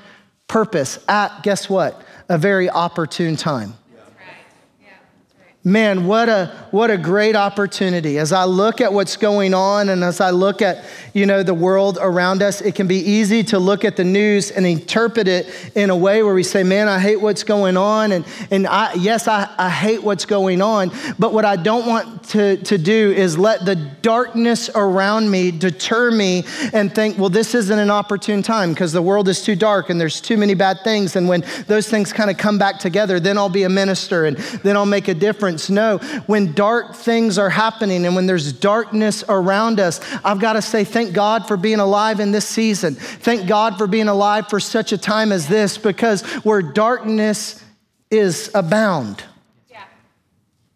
purpose 0.48 1.00
at, 1.08 1.44
guess 1.44 1.70
what? 1.70 2.02
A 2.30 2.38
very 2.38 2.70
opportune 2.70 3.36
time. 3.36 3.74
Man, 5.64 6.08
what 6.08 6.28
a 6.28 6.48
what 6.72 6.90
a 6.90 6.98
great 6.98 7.36
opportunity. 7.36 8.18
As 8.18 8.32
I 8.32 8.46
look 8.46 8.82
at 8.82 8.92
what's 8.92 9.16
going 9.16 9.54
on 9.54 9.90
and 9.90 10.04
as 10.04 10.20
I 10.20 10.32
look 10.32 10.60
at, 10.60 10.84
you 11.14 11.28
know, 11.28 11.44
the 11.44 11.54
world 11.54 12.00
around 12.02 12.42
us, 12.42 12.62
it 12.62 12.74
can 12.74 12.88
be 12.88 12.96
easy 12.96 13.44
to 13.44 13.60
look 13.60 13.86
at 13.86 13.96
the 13.96 14.04
news 14.04 14.50
and 14.50 14.66
interpret 14.66 15.28
it 15.28 15.54
in 15.76 15.92
a 15.92 15.96
way 15.96 16.24
where 16.24 16.34
we 16.34 16.42
say, 16.42 16.64
"Man, 16.64 16.88
I 16.88 16.98
hate 16.98 17.22
what's 17.22 17.44
going 17.44 17.78
on." 17.78 18.12
And 18.12 18.26
and 18.50 18.66
I 18.66 18.96
yes, 18.96 19.28
I, 19.28 19.54
I 19.56 19.70
hate 19.70 20.02
what's 20.02 20.26
going 20.26 20.64
on, 20.64 20.92
but 21.20 21.32
what 21.32 21.46
I 21.46 21.58
don't 21.58 21.86
want 21.86 22.24
to, 22.30 22.58
to 22.58 22.80
do 22.80 23.12
is 23.12 23.38
let 23.38 23.64
the 23.64 23.76
darkness 23.76 24.68
around 24.74 25.30
me 25.30 25.52
deter 25.52 26.10
me 26.10 26.44
and 26.74 26.92
think, 26.92 27.20
"Well, 27.20 27.30
this 27.30 27.54
isn't 27.54 27.78
an 27.78 27.92
opportune 27.92 28.42
time 28.42 28.74
because 28.74 28.94
the 28.94 29.02
world 29.04 29.30
is 29.30 29.44
too 29.44 29.56
dark 29.56 29.92
and 29.92 30.02
there's 30.02 30.22
too 30.22 30.38
many 30.38 30.56
bad 30.56 30.80
things." 30.84 31.16
And 31.16 31.30
when 31.30 31.44
those 31.68 31.88
things 31.88 32.12
kind 32.12 32.32
of 32.32 32.38
come 32.38 32.58
back 32.58 32.80
together, 32.80 33.20
then 33.20 33.38
I'll 33.38 33.48
be 33.48 33.62
a 33.62 33.70
minister 33.70 34.26
and 34.26 34.38
then 34.64 34.76
I'll 34.76 34.88
make 34.88 35.08
a 35.08 35.14
difference 35.14 35.51
difference. 35.52 35.70
No, 35.70 35.98
when 36.28 36.54
dark 36.54 36.96
things 36.96 37.38
are 37.38 37.50
happening 37.50 38.06
and 38.06 38.16
when 38.16 38.26
there's 38.26 38.54
darkness 38.54 39.24
around 39.28 39.80
us, 39.80 40.00
I've 40.24 40.40
got 40.40 40.54
to 40.54 40.62
say, 40.62 40.84
thank 40.84 41.14
God 41.14 41.48
for 41.48 41.58
being 41.58 41.80
alive 41.80 42.20
in 42.20 42.32
this 42.32 42.48
season. 42.48 42.96
Thank 42.96 43.48
God 43.48 43.78
for 43.78 43.88
being 43.88 44.08
alive 44.08 44.50
for 44.50 44.60
such 44.60 44.92
a 44.92 44.98
time 44.98 45.32
as 45.32 45.48
this 45.48 45.78
because 45.78 46.24
where 46.44 46.62
darkness 46.62 47.64
is 48.10 48.52
abound, 48.54 49.24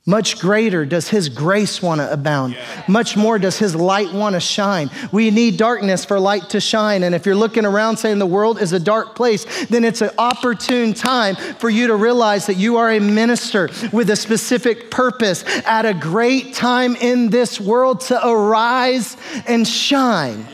much 0.08 0.38
greater 0.38 0.86
does 0.86 1.10
His 1.10 1.30
grace 1.30 1.82
want 1.82 2.00
to 2.00 2.12
abound. 2.12 2.56
Much 2.88 3.18
more 3.18 3.40
does 3.40 3.58
His 3.58 3.76
light 3.76 4.14
want 4.14 4.34
to 4.34 4.40
shine. 4.40 4.92
We 5.12 5.32
need 5.32 5.58
darkness 5.58 6.06
for 6.06 6.20
light 6.20 6.52
to 6.52 6.62
shine. 6.62 7.02
And 7.02 7.16
if 7.16 7.26
you're 7.26 7.34
looking 7.34 7.66
around 7.66 7.98
saying 7.98 8.20
the 8.20 8.28
world 8.28 8.62
is 8.62 8.72
a 8.72 8.80
dark 8.80 9.16
place, 9.16 9.66
then 9.66 9.84
it's 9.84 10.02
an 10.02 10.12
opportune 10.20 10.94
time 10.94 11.36
for 11.36 11.72
you 11.72 11.88
to 11.88 11.96
realize 11.96 12.46
that 12.46 12.54
you 12.54 12.78
are 12.78 12.92
a 12.92 13.00
minister 13.00 13.68
with 13.92 14.12
a 14.12 14.16
specific 14.16 14.92
purpose 14.92 15.44
at 15.66 15.88
a 15.88 15.94
great 15.94 16.54
time 16.54 16.96
in 16.98 17.32
this 17.32 17.60
world 17.60 18.02
to 18.02 18.28
arise 18.28 19.18
and 19.48 19.68
shine. 19.68 20.46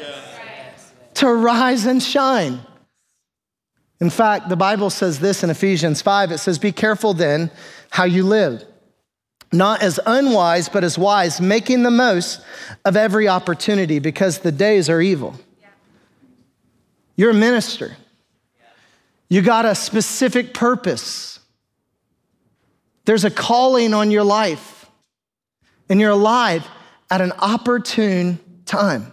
To 1.16 1.28
rise 1.28 1.86
and 1.86 2.02
shine. 2.02 2.62
In 4.00 4.10
fact, 4.10 4.48
the 4.48 4.56
Bible 4.56 4.90
says 4.90 5.20
this 5.20 5.44
in 5.44 5.50
Ephesians 5.50 6.02
5 6.02 6.32
it 6.32 6.38
says, 6.38 6.58
Be 6.58 6.72
careful 6.72 7.14
then 7.14 7.52
how 7.90 8.06
you 8.06 8.24
live 8.24 8.66
not 9.52 9.82
as 9.82 10.00
unwise, 10.06 10.70
but 10.70 10.84
as 10.84 10.98
wise, 10.98 11.42
making 11.42 11.84
the 11.84 11.92
most 11.92 12.42
of 12.86 12.96
every 12.96 13.28
opportunity 13.28 14.00
because 14.00 14.40
the 14.40 14.52
days 14.52 14.90
are 14.90 15.02
evil. 15.02 15.40
You're 17.16 17.32
a 17.32 17.36
minister. 17.36 17.98
You 19.30 19.42
got 19.42 19.66
a 19.66 19.76
specific 19.76 20.54
purpose. 20.54 21.40
There's 23.06 23.26
a 23.26 23.32
calling 23.32 23.94
on 23.94 24.12
your 24.12 24.24
life, 24.24 24.90
and 25.90 26.00
you're 26.00 26.12
alive 26.12 26.68
at 27.10 27.22
an 27.22 27.34
opportune 27.40 28.40
time. 28.66 29.12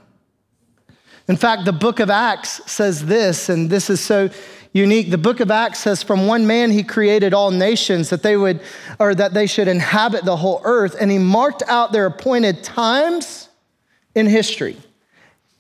In 1.29 1.37
fact, 1.37 1.65
the 1.65 1.73
book 1.73 2.01
of 2.01 2.11
Acts 2.11 2.61
says 2.71 3.05
this, 3.05 3.49
and 3.49 3.69
this 3.69 3.91
is 3.91 4.01
so 4.01 4.31
unique. 4.73 5.11
The 5.11 5.19
book 5.19 5.41
of 5.41 5.51
Acts 5.51 5.81
says, 5.81 6.03
From 6.03 6.27
one 6.27 6.47
man 6.47 6.71
he 6.71 6.83
created 6.83 7.35
all 7.35 7.51
nations 7.51 8.11
that 8.11 8.23
they 8.23 8.37
would, 8.37 8.61
or 8.99 9.15
that 9.15 9.35
they 9.35 9.47
should 9.47 9.69
inhabit 9.69 10.25
the 10.25 10.37
whole 10.37 10.61
earth, 10.65 10.97
and 11.01 11.11
he 11.11 11.19
marked 11.19 11.63
out 11.69 11.93
their 11.93 12.07
appointed 12.07 12.63
times 12.63 13.49
in 14.15 14.27
history 14.27 14.77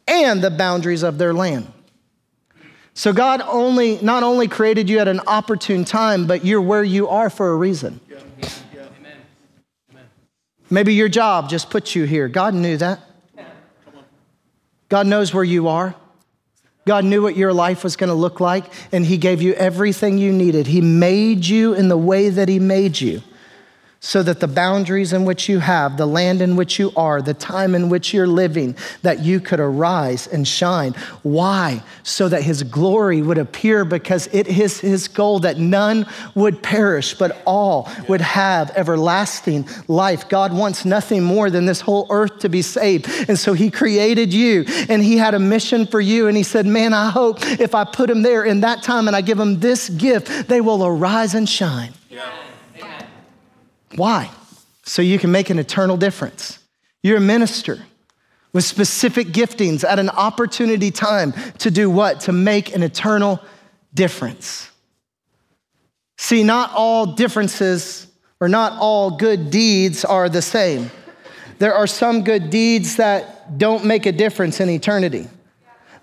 and 0.06 0.42
the 0.42 0.50
boundaries 0.50 1.02
of 1.02 1.18
their 1.18 1.34
land. 1.34 1.72
So 2.94 3.12
God 3.12 3.40
only 3.42 3.98
not 4.02 4.24
only 4.24 4.48
created 4.48 4.90
you 4.90 4.98
at 4.98 5.06
an 5.06 5.20
opportune 5.26 5.84
time, 5.84 6.26
but 6.26 6.44
you're 6.44 6.60
where 6.60 6.82
you 6.82 7.08
are 7.08 7.30
for 7.30 7.52
a 7.52 7.56
reason. 7.56 8.00
Yeah. 8.10 8.18
Yeah. 8.74 8.86
Amen. 8.98 10.04
Maybe 10.68 10.94
your 10.94 11.08
job 11.08 11.48
just 11.48 11.70
put 11.70 11.94
you 11.94 12.04
here. 12.04 12.26
God 12.26 12.54
knew 12.54 12.76
that. 12.78 13.00
God 14.88 15.06
knows 15.06 15.32
where 15.32 15.44
you 15.44 15.68
are. 15.68 15.94
God 16.88 17.04
knew 17.04 17.20
what 17.20 17.36
your 17.36 17.52
life 17.52 17.84
was 17.84 17.96
going 17.96 18.08
to 18.08 18.14
look 18.14 18.40
like, 18.40 18.64
and 18.92 19.04
He 19.04 19.18
gave 19.18 19.42
you 19.42 19.52
everything 19.52 20.16
you 20.16 20.32
needed. 20.32 20.66
He 20.66 20.80
made 20.80 21.44
you 21.44 21.74
in 21.74 21.88
the 21.88 21.98
way 21.98 22.30
that 22.30 22.48
He 22.48 22.58
made 22.58 22.98
you 22.98 23.22
so 24.00 24.22
that 24.22 24.38
the 24.38 24.46
boundaries 24.46 25.12
in 25.12 25.24
which 25.24 25.48
you 25.48 25.58
have, 25.58 25.96
the 25.96 26.06
land 26.06 26.40
in 26.40 26.54
which 26.54 26.78
you 26.78 26.92
are, 26.96 27.20
the 27.20 27.34
time 27.34 27.74
in 27.74 27.88
which 27.88 28.14
you're 28.14 28.28
living, 28.28 28.76
that 29.02 29.24
you 29.24 29.40
could 29.40 29.58
arise 29.58 30.28
and 30.28 30.46
shine. 30.46 30.92
Why? 31.22 31.82
So 32.04 32.28
that 32.28 32.42
his 32.42 32.62
glory 32.62 33.22
would 33.22 33.38
appear 33.38 33.84
because 33.84 34.28
it 34.28 34.46
is 34.46 34.78
his 34.78 35.08
goal 35.08 35.40
that 35.40 35.58
none 35.58 36.06
would 36.36 36.62
perish, 36.62 37.14
but 37.14 37.42
all 37.44 37.90
would 38.08 38.20
have 38.20 38.70
everlasting 38.76 39.68
life. 39.88 40.28
God 40.28 40.56
wants 40.56 40.84
nothing 40.84 41.24
more 41.24 41.50
than 41.50 41.66
this 41.66 41.80
whole 41.80 42.06
earth 42.08 42.38
to 42.40 42.48
be 42.48 42.62
saved. 42.62 43.08
And 43.28 43.36
so 43.36 43.52
he 43.52 43.68
created 43.68 44.32
you 44.32 44.64
and 44.88 45.02
he 45.02 45.16
had 45.16 45.34
a 45.34 45.40
mission 45.40 45.86
for 45.86 46.00
you. 46.00 46.28
And 46.28 46.36
he 46.36 46.44
said, 46.44 46.66
Man, 46.66 46.92
I 46.92 47.10
hope 47.10 47.38
if 47.42 47.74
I 47.74 47.82
put 47.82 48.08
him 48.08 48.22
there 48.22 48.44
in 48.44 48.60
that 48.60 48.82
time 48.82 49.08
and 49.08 49.16
I 49.16 49.22
give 49.22 49.40
him 49.40 49.58
this 49.58 49.88
gift, 49.88 50.48
they 50.48 50.60
will 50.60 50.86
arise 50.86 51.34
and 51.34 51.48
shine. 51.48 51.92
Yeah. 52.08 52.47
Why? 53.98 54.30
So 54.84 55.02
you 55.02 55.18
can 55.18 55.32
make 55.32 55.50
an 55.50 55.58
eternal 55.58 55.96
difference. 55.96 56.60
You're 57.02 57.18
a 57.18 57.20
minister 57.20 57.80
with 58.52 58.64
specific 58.64 59.28
giftings 59.28 59.84
at 59.84 59.98
an 59.98 60.08
opportunity 60.08 60.90
time 60.90 61.34
to 61.58 61.70
do 61.70 61.90
what? 61.90 62.20
To 62.20 62.32
make 62.32 62.74
an 62.74 62.82
eternal 62.82 63.40
difference. 63.92 64.70
See, 66.16 66.44
not 66.44 66.70
all 66.74 67.06
differences 67.06 68.06
or 68.40 68.48
not 68.48 68.78
all 68.80 69.10
good 69.10 69.50
deeds 69.50 70.04
are 70.04 70.28
the 70.28 70.42
same. 70.42 70.90
There 71.58 71.74
are 71.74 71.88
some 71.88 72.22
good 72.22 72.50
deeds 72.50 72.96
that 72.96 73.58
don't 73.58 73.84
make 73.84 74.06
a 74.06 74.12
difference 74.12 74.60
in 74.60 74.70
eternity 74.70 75.26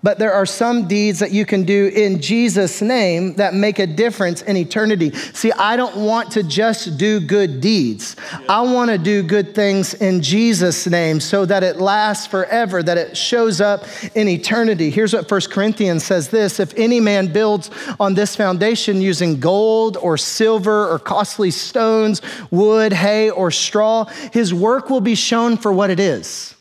but 0.02 0.18
there 0.18 0.32
are 0.32 0.46
some 0.46 0.88
deeds 0.88 1.18
that 1.20 1.32
you 1.32 1.46
can 1.46 1.64
do 1.64 1.88
in 1.94 2.20
Jesus' 2.20 2.82
name 2.82 3.34
that 3.34 3.54
make 3.54 3.78
a 3.78 3.86
difference 3.86 4.42
in 4.42 4.56
eternity. 4.56 5.12
See, 5.14 5.52
I 5.52 5.76
don't 5.76 5.96
want 5.96 6.32
to 6.32 6.42
just 6.42 6.98
do 6.98 7.20
good 7.20 7.60
deeds. 7.60 8.16
I 8.48 8.62
want 8.62 8.90
to 8.90 8.98
do 8.98 9.22
good 9.22 9.54
things 9.54 9.94
in 9.94 10.22
Jesus' 10.22 10.86
name 10.86 11.20
so 11.20 11.44
that 11.44 11.62
it 11.62 11.76
lasts 11.76 12.26
forever, 12.26 12.82
that 12.82 12.98
it 12.98 13.16
shows 13.16 13.60
up 13.60 13.84
in 14.14 14.28
eternity. 14.28 14.90
Here's 14.90 15.12
what 15.12 15.30
1 15.30 15.40
Corinthians 15.50 16.04
says 16.04 16.28
this 16.28 16.60
If 16.60 16.74
any 16.76 17.00
man 17.00 17.32
builds 17.32 17.70
on 18.00 18.14
this 18.14 18.36
foundation 18.36 19.00
using 19.00 19.40
gold 19.40 19.96
or 19.96 20.16
silver 20.16 20.88
or 20.88 20.98
costly 20.98 21.50
stones, 21.50 22.22
wood, 22.50 22.92
hay, 22.92 23.30
or 23.30 23.50
straw, 23.50 24.04
his 24.32 24.52
work 24.52 24.90
will 24.90 25.00
be 25.00 25.14
shown 25.14 25.56
for 25.56 25.72
what 25.72 25.90
it 25.90 26.00
is 26.00 26.55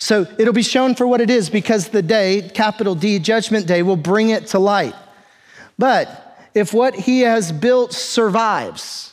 so 0.00 0.26
it'll 0.38 0.54
be 0.54 0.62
shown 0.62 0.94
for 0.94 1.06
what 1.06 1.20
it 1.20 1.28
is 1.28 1.50
because 1.50 1.88
the 1.88 2.02
day, 2.02 2.50
capital 2.54 2.94
D, 2.94 3.18
Judgment 3.18 3.66
Day, 3.66 3.82
will 3.82 3.96
bring 3.96 4.30
it 4.30 4.46
to 4.48 4.58
light. 4.58 4.94
But 5.78 6.48
if 6.54 6.72
what 6.72 6.94
he 6.94 7.20
has 7.20 7.52
built 7.52 7.92
survives 7.92 9.12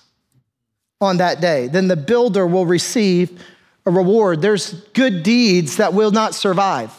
on 1.02 1.17
that 1.17 1.41
day, 1.41 1.67
then 1.67 1.89
the 1.89 1.97
builder 1.97 2.47
will 2.47 2.65
receive 2.65 3.43
a 3.86 3.91
reward. 3.91 4.41
There's 4.41 4.73
good 4.93 5.23
deeds 5.23 5.78
that 5.78 5.93
will 5.93 6.12
not 6.12 6.34
survive. 6.34 6.93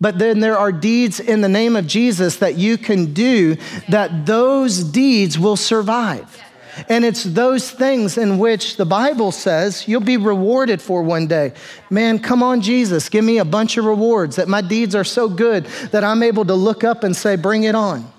But 0.00 0.18
then 0.18 0.40
there 0.40 0.58
are 0.58 0.72
deeds 0.72 1.18
in 1.18 1.40
the 1.40 1.48
name 1.48 1.76
of 1.76 1.86
Jesus 1.86 2.36
that 2.36 2.56
you 2.56 2.76
can 2.76 3.14
do 3.14 3.56
that 3.88 4.26
those 4.26 4.84
deeds 4.84 5.38
will 5.38 5.56
survive. 5.56 6.42
And 6.88 7.04
it's 7.04 7.24
those 7.24 7.70
things 7.70 8.18
in 8.18 8.38
which 8.38 8.76
the 8.76 8.84
Bible 8.84 9.32
says 9.32 9.86
you'll 9.86 10.00
be 10.00 10.16
rewarded 10.16 10.82
for 10.82 11.02
one 11.02 11.26
day. 11.26 11.52
Man, 11.90 12.18
come 12.18 12.42
on, 12.42 12.60
Jesus, 12.60 13.08
give 13.08 13.24
me 13.24 13.38
a 13.38 13.44
bunch 13.44 13.76
of 13.76 13.84
rewards 13.84 14.36
that 14.36 14.48
my 14.48 14.60
deeds 14.60 14.94
are 14.94 15.04
so 15.04 15.28
good 15.28 15.66
that 15.92 16.04
I'm 16.04 16.22
able 16.22 16.44
to 16.46 16.54
look 16.54 16.84
up 16.84 17.04
and 17.04 17.14
say, 17.16 17.36
Bring 17.36 17.64
it 17.64 17.74
on. 17.74 18.10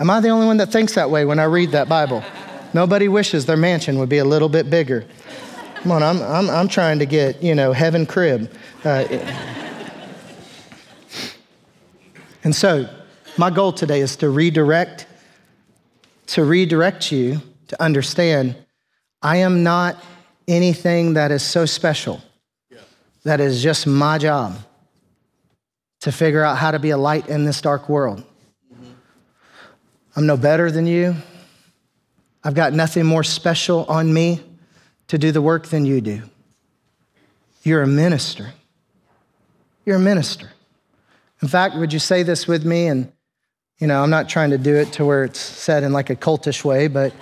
Am 0.00 0.10
I 0.10 0.20
the 0.20 0.28
only 0.28 0.46
one 0.46 0.58
that 0.58 0.70
thinks 0.70 0.94
that 0.94 1.10
way 1.10 1.24
when 1.24 1.40
I 1.40 1.44
read 1.44 1.72
that 1.72 1.88
Bible? 1.88 2.22
Nobody 2.72 3.08
wishes 3.08 3.46
their 3.46 3.56
mansion 3.56 3.98
would 3.98 4.08
be 4.08 4.18
a 4.18 4.24
little 4.24 4.48
bit 4.48 4.70
bigger. 4.70 5.04
Come 5.76 5.92
on, 5.92 6.02
I'm, 6.02 6.22
I'm, 6.22 6.50
I'm 6.50 6.68
trying 6.68 6.98
to 7.00 7.06
get, 7.06 7.42
you 7.42 7.54
know, 7.54 7.72
heaven 7.72 8.06
crib. 8.06 8.52
Uh, 8.84 9.04
and 12.44 12.54
so, 12.54 12.88
my 13.36 13.50
goal 13.50 13.72
today 13.72 14.00
is 14.00 14.16
to 14.16 14.28
redirect 14.28 15.06
to 16.28 16.44
redirect 16.44 17.10
you 17.12 17.40
to 17.68 17.82
understand 17.82 18.56
I 19.20 19.38
am 19.38 19.62
not 19.62 20.02
anything 20.46 21.14
that 21.14 21.30
is 21.30 21.42
so 21.42 21.66
special. 21.66 22.22
That 23.24 23.40
is 23.40 23.62
just 23.62 23.86
my 23.86 24.16
job 24.18 24.56
to 26.00 26.12
figure 26.12 26.44
out 26.44 26.56
how 26.56 26.70
to 26.70 26.78
be 26.78 26.90
a 26.90 26.96
light 26.96 27.28
in 27.28 27.44
this 27.44 27.60
dark 27.60 27.88
world. 27.88 28.24
I'm 30.14 30.26
no 30.26 30.36
better 30.36 30.70
than 30.70 30.86
you. 30.86 31.16
I've 32.44 32.54
got 32.54 32.72
nothing 32.72 33.04
more 33.04 33.24
special 33.24 33.84
on 33.86 34.12
me 34.12 34.40
to 35.08 35.18
do 35.18 35.32
the 35.32 35.42
work 35.42 35.66
than 35.66 35.84
you 35.84 36.00
do. 36.00 36.22
You're 37.62 37.82
a 37.82 37.86
minister. 37.86 38.52
You're 39.84 39.96
a 39.96 40.00
minister. 40.00 40.50
In 41.42 41.48
fact, 41.48 41.76
would 41.76 41.92
you 41.92 41.98
say 41.98 42.22
this 42.22 42.46
with 42.46 42.64
me? 42.64 42.86
And 42.86 43.12
you 43.78 43.86
know, 43.86 44.02
I'm 44.02 44.10
not 44.10 44.28
trying 44.28 44.50
to 44.50 44.58
do 44.58 44.74
it 44.76 44.92
to 44.94 45.04
where 45.04 45.24
it's 45.24 45.40
said 45.40 45.82
in 45.82 45.92
like 45.92 46.10
a 46.10 46.16
cultish 46.16 46.64
way, 46.64 46.88
but 46.88 47.12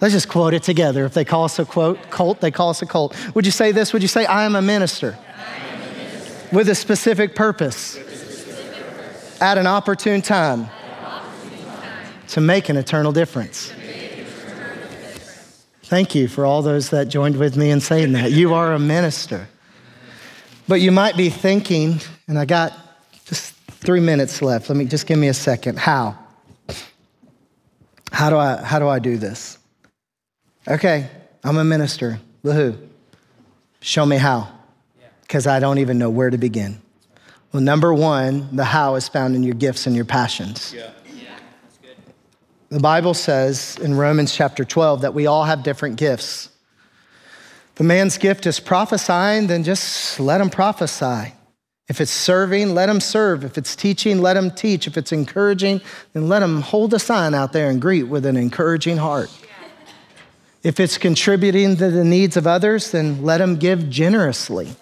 Let's 0.00 0.14
just 0.14 0.28
quote 0.28 0.54
it 0.54 0.62
together. 0.62 1.04
If 1.04 1.14
they 1.14 1.24
call 1.24 1.44
us 1.44 1.58
a 1.58 1.64
quote, 1.64 2.10
cult, 2.10 2.40
they 2.40 2.52
call 2.52 2.70
us 2.70 2.82
a 2.82 2.86
cult. 2.86 3.16
Would 3.34 3.44
you 3.44 3.50
say 3.50 3.72
this? 3.72 3.92
Would 3.92 4.02
you 4.02 4.08
say, 4.08 4.26
I 4.26 4.44
am 4.44 4.54
a 4.54 4.62
minister, 4.62 5.18
am 5.18 5.82
a 5.82 5.96
minister. 5.96 6.56
with 6.56 6.68
a 6.68 6.74
specific 6.74 7.34
purpose, 7.34 7.96
a 7.96 8.04
specific 8.04 8.96
purpose. 8.96 9.42
At, 9.42 9.58
an 9.58 9.66
opportune 9.66 10.22
time, 10.22 10.62
at 10.62 10.68
an 10.70 11.04
opportune 11.04 11.66
time 11.66 12.12
to 12.28 12.40
make 12.40 12.68
an 12.68 12.76
eternal 12.76 13.10
difference? 13.10 13.72
Thank 15.82 16.14
you 16.14 16.28
for 16.28 16.44
all 16.46 16.62
those 16.62 16.90
that 16.90 17.08
joined 17.08 17.36
with 17.36 17.56
me 17.56 17.70
in 17.70 17.80
saying 17.80 18.12
that. 18.12 18.30
You 18.30 18.54
are 18.54 18.74
a 18.74 18.78
minister. 18.78 19.48
But 20.68 20.80
you 20.80 20.92
might 20.92 21.16
be 21.16 21.30
thinking, 21.30 22.00
and 22.28 22.38
I 22.38 22.44
got 22.44 22.72
three 23.80 24.00
minutes 24.00 24.42
left. 24.42 24.68
Let 24.68 24.76
me 24.76 24.84
just 24.84 25.06
give 25.06 25.18
me 25.18 25.28
a 25.28 25.34
second. 25.34 25.78
How? 25.78 26.18
How 28.10 28.30
do 28.30 28.36
I 28.36 28.62
how 28.62 28.78
do 28.78 28.88
I 28.88 28.98
do 28.98 29.16
this? 29.16 29.58
Okay, 30.66 31.08
I'm 31.44 31.56
a 31.56 31.64
minister. 31.64 32.20
Woohoo. 32.44 32.78
Show 33.80 34.04
me 34.04 34.16
how. 34.16 34.48
Because 35.22 35.46
I 35.46 35.60
don't 35.60 35.78
even 35.78 35.98
know 35.98 36.10
where 36.10 36.30
to 36.30 36.38
begin. 36.38 36.80
Well, 37.52 37.62
number 37.62 37.94
one, 37.94 38.48
the 38.54 38.64
how 38.64 38.94
is 38.96 39.08
found 39.08 39.34
in 39.34 39.42
your 39.42 39.54
gifts 39.54 39.86
and 39.86 39.94
your 39.94 40.04
passions. 40.04 40.72
Yeah. 40.74 40.90
yeah. 41.14 41.38
That's 41.62 41.78
good. 41.78 41.96
The 42.70 42.80
Bible 42.80 43.14
says 43.14 43.78
in 43.80 43.94
Romans 43.94 44.34
chapter 44.34 44.64
12 44.64 45.02
that 45.02 45.14
we 45.14 45.26
all 45.26 45.44
have 45.44 45.62
different 45.62 45.96
gifts. 45.96 46.50
The 47.76 47.84
man's 47.84 48.18
gift 48.18 48.46
is 48.46 48.58
prophesying, 48.58 49.46
then 49.46 49.62
just 49.64 50.18
let 50.18 50.40
him 50.40 50.50
prophesy. 50.50 51.32
If 51.88 52.02
it's 52.02 52.10
serving, 52.10 52.74
let 52.74 52.88
him 52.88 53.00
serve. 53.00 53.44
If 53.44 53.56
it's 53.56 53.74
teaching, 53.74 54.20
let 54.20 54.36
him 54.36 54.50
teach. 54.50 54.86
If 54.86 54.98
it's 54.98 55.10
encouraging, 55.10 55.80
then 56.12 56.28
let 56.28 56.42
him 56.42 56.60
hold 56.60 56.92
a 56.92 56.98
sign 56.98 57.34
out 57.34 57.52
there 57.52 57.70
and 57.70 57.80
greet 57.80 58.04
with 58.04 58.26
an 58.26 58.36
encouraging 58.36 58.98
heart. 58.98 59.30
If 60.62 60.80
it's 60.80 60.98
contributing 60.98 61.76
to 61.76 61.90
the 61.90 62.04
needs 62.04 62.36
of 62.36 62.46
others, 62.46 62.90
then 62.90 63.22
let 63.22 63.40
him 63.40 63.56
give 63.56 63.88
generously. 63.88 64.74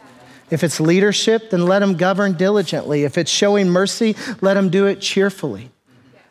If 0.51 0.65
it's 0.65 0.81
leadership, 0.81 1.51
then 1.51 1.67
let 1.67 1.83
him 1.83 1.97
govern 1.97 2.35
diligently. 2.35 3.05
If 3.05 3.19
it's 3.19 3.31
showing 3.31 3.69
mercy, 3.69 4.17
let 4.41 4.57
him 4.57 4.71
do 4.71 4.87
it 4.87 5.01
cheerfully. 5.01 5.71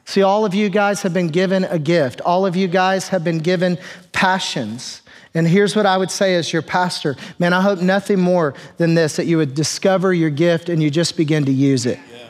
See, 0.05 0.21
all 0.21 0.45
of 0.45 0.53
you 0.53 0.69
guys 0.69 1.01
have 1.01 1.13
been 1.13 1.29
given 1.29 1.63
a 1.63 1.79
gift. 1.79 2.21
All 2.21 2.45
of 2.45 2.55
you 2.55 2.67
guys 2.67 3.09
have 3.09 3.23
been 3.23 3.39
given 3.39 3.77
passions. 4.11 5.01
And 5.35 5.45
here's 5.45 5.75
what 5.75 5.85
I 5.85 5.97
would 5.97 6.09
say 6.09 6.35
as 6.35 6.51
your 6.51 6.61
pastor 6.61 7.17
man, 7.37 7.53
I 7.53 7.61
hope 7.61 7.81
nothing 7.81 8.19
more 8.19 8.55
than 8.77 8.95
this 8.95 9.17
that 9.17 9.25
you 9.25 9.37
would 9.37 9.53
discover 9.53 10.13
your 10.13 10.29
gift 10.29 10.69
and 10.69 10.81
you 10.81 10.89
just 10.89 11.17
begin 11.17 11.45
to 11.45 11.51
use 11.51 11.85
it. 11.85 11.99
Yeah. 12.11 12.27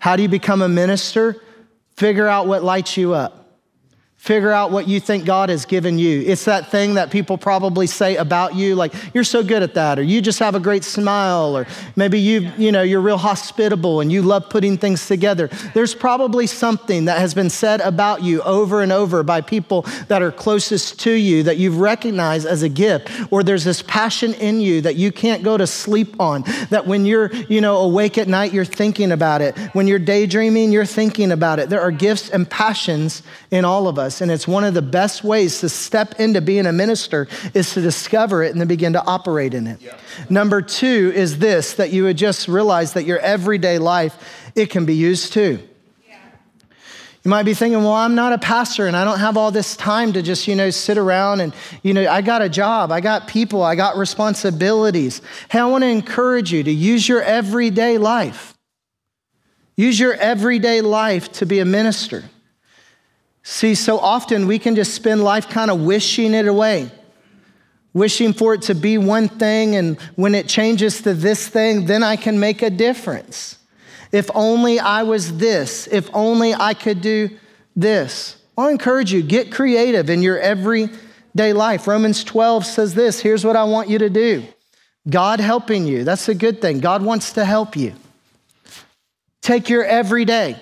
How 0.00 0.16
do 0.16 0.22
you 0.22 0.28
become 0.28 0.62
a 0.62 0.68
minister? 0.68 1.36
Figure 1.96 2.26
out 2.26 2.46
what 2.46 2.64
lights 2.64 2.96
you 2.96 3.12
up. 3.12 3.37
Figure 4.18 4.50
out 4.50 4.72
what 4.72 4.88
you 4.88 4.98
think 4.98 5.24
God 5.24 5.48
has 5.48 5.64
given 5.64 5.96
you. 5.96 6.22
It's 6.26 6.44
that 6.46 6.72
thing 6.72 6.94
that 6.94 7.12
people 7.12 7.38
probably 7.38 7.86
say 7.86 8.16
about 8.16 8.56
you, 8.56 8.74
like, 8.74 8.92
you're 9.14 9.22
so 9.22 9.44
good 9.44 9.62
at 9.62 9.74
that, 9.74 9.96
or 9.96 10.02
you 10.02 10.20
just 10.20 10.40
have 10.40 10.56
a 10.56 10.60
great 10.60 10.82
smile, 10.82 11.56
or 11.56 11.68
maybe 11.94 12.18
you, 12.18 12.50
you 12.58 12.72
know, 12.72 12.82
you're 12.82 13.00
real 13.00 13.16
hospitable 13.16 14.00
and 14.00 14.10
you 14.10 14.22
love 14.22 14.50
putting 14.50 14.76
things 14.76 15.06
together. 15.06 15.46
There's 15.72 15.94
probably 15.94 16.48
something 16.48 17.04
that 17.04 17.20
has 17.20 17.32
been 17.32 17.48
said 17.48 17.80
about 17.80 18.24
you 18.24 18.42
over 18.42 18.82
and 18.82 18.90
over 18.90 19.22
by 19.22 19.40
people 19.40 19.82
that 20.08 20.20
are 20.20 20.32
closest 20.32 20.98
to 21.02 21.12
you 21.12 21.44
that 21.44 21.56
you've 21.56 21.78
recognized 21.78 22.44
as 22.44 22.64
a 22.64 22.68
gift, 22.68 23.08
or 23.30 23.44
there's 23.44 23.64
this 23.64 23.82
passion 23.82 24.34
in 24.34 24.60
you 24.60 24.80
that 24.80 24.96
you 24.96 25.12
can't 25.12 25.44
go 25.44 25.56
to 25.56 25.66
sleep 25.66 26.20
on, 26.20 26.42
that 26.70 26.88
when 26.88 27.06
you're, 27.06 27.32
you 27.32 27.60
know, 27.60 27.76
awake 27.78 28.18
at 28.18 28.26
night, 28.26 28.52
you're 28.52 28.64
thinking 28.64 29.12
about 29.12 29.42
it. 29.42 29.56
When 29.74 29.86
you're 29.86 30.00
daydreaming, 30.00 30.72
you're 30.72 30.84
thinking 30.84 31.30
about 31.30 31.60
it. 31.60 31.70
There 31.70 31.80
are 31.80 31.92
gifts 31.92 32.28
and 32.30 32.50
passions 32.50 33.22
in 33.52 33.64
all 33.64 33.86
of 33.86 33.96
us 33.96 34.07
us. 34.08 34.20
And 34.20 34.30
it's 34.30 34.48
one 34.48 34.64
of 34.64 34.74
the 34.74 34.82
best 34.82 35.22
ways 35.22 35.60
to 35.60 35.68
step 35.68 36.18
into 36.18 36.40
being 36.40 36.66
a 36.66 36.72
minister 36.72 37.28
is 37.54 37.72
to 37.74 37.80
discover 37.80 38.42
it 38.42 38.50
and 38.50 38.60
then 38.60 38.66
begin 38.66 38.94
to 38.94 39.04
operate 39.04 39.54
in 39.54 39.66
it. 39.68 39.80
Yeah. 39.80 39.96
Number 40.28 40.60
two 40.60 41.12
is 41.14 41.38
this 41.38 41.74
that 41.74 41.92
you 41.92 42.02
would 42.04 42.18
just 42.18 42.48
realize 42.48 42.94
that 42.94 43.04
your 43.04 43.20
everyday 43.20 43.78
life, 43.78 44.50
it 44.56 44.70
can 44.70 44.84
be 44.84 44.94
used 44.94 45.32
too. 45.32 45.60
You 47.24 47.30
might 47.30 47.42
be 47.42 47.52
thinking, 47.52 47.82
well, 47.82 47.92
I'm 47.92 48.14
not 48.14 48.32
a 48.32 48.38
pastor 48.38 48.86
and 48.86 48.96
I 48.96 49.04
don't 49.04 49.18
have 49.18 49.36
all 49.36 49.50
this 49.50 49.76
time 49.76 50.14
to 50.14 50.22
just, 50.22 50.48
you 50.48 50.56
know, 50.56 50.70
sit 50.70 50.96
around 50.96 51.40
and, 51.40 51.52
you 51.82 51.92
know, 51.92 52.08
I 52.08 52.22
got 52.22 52.40
a 52.40 52.48
job, 52.48 52.90
I 52.90 53.00
got 53.00 53.26
people, 53.26 53.62
I 53.62 53.74
got 53.74 53.98
responsibilities. 53.98 55.20
Hey, 55.50 55.58
I 55.58 55.66
want 55.66 55.82
to 55.82 55.88
encourage 55.88 56.52
you 56.52 56.62
to 56.62 56.70
use 56.70 57.06
your 57.06 57.20
everyday 57.22 57.98
life. 57.98 58.56
Use 59.76 60.00
your 60.00 60.14
everyday 60.14 60.80
life 60.80 61.30
to 61.32 61.44
be 61.44 61.58
a 61.58 61.64
minister. 61.64 62.24
See, 63.50 63.74
so 63.74 63.98
often 63.98 64.46
we 64.46 64.58
can 64.58 64.76
just 64.76 64.92
spend 64.92 65.24
life 65.24 65.48
kind 65.48 65.70
of 65.70 65.80
wishing 65.80 66.34
it 66.34 66.46
away, 66.46 66.90
wishing 67.94 68.34
for 68.34 68.52
it 68.52 68.60
to 68.62 68.74
be 68.74 68.98
one 68.98 69.26
thing, 69.26 69.74
and 69.74 69.98
when 70.16 70.34
it 70.34 70.48
changes 70.48 71.00
to 71.00 71.14
this 71.14 71.48
thing, 71.48 71.86
then 71.86 72.02
I 72.02 72.16
can 72.16 72.38
make 72.38 72.60
a 72.60 72.68
difference. 72.68 73.56
If 74.12 74.30
only 74.34 74.78
I 74.78 75.02
was 75.02 75.38
this, 75.38 75.88
if 75.90 76.10
only 76.12 76.54
I 76.54 76.74
could 76.74 77.00
do 77.00 77.30
this. 77.74 78.36
I'll 78.58 78.68
encourage 78.68 79.14
you, 79.14 79.22
get 79.22 79.50
creative 79.50 80.10
in 80.10 80.20
your 80.20 80.38
everyday 80.38 81.54
life. 81.54 81.88
Romans 81.88 82.24
12 82.24 82.66
says 82.66 82.94
this 82.94 83.18
here's 83.18 83.46
what 83.46 83.56
I 83.56 83.64
want 83.64 83.88
you 83.88 83.98
to 83.98 84.10
do 84.10 84.44
God 85.08 85.40
helping 85.40 85.86
you. 85.86 86.04
That's 86.04 86.28
a 86.28 86.34
good 86.34 86.60
thing. 86.60 86.80
God 86.80 87.02
wants 87.02 87.32
to 87.32 87.46
help 87.46 87.76
you. 87.76 87.94
Take 89.40 89.70
your 89.70 89.84
everyday, 89.84 90.60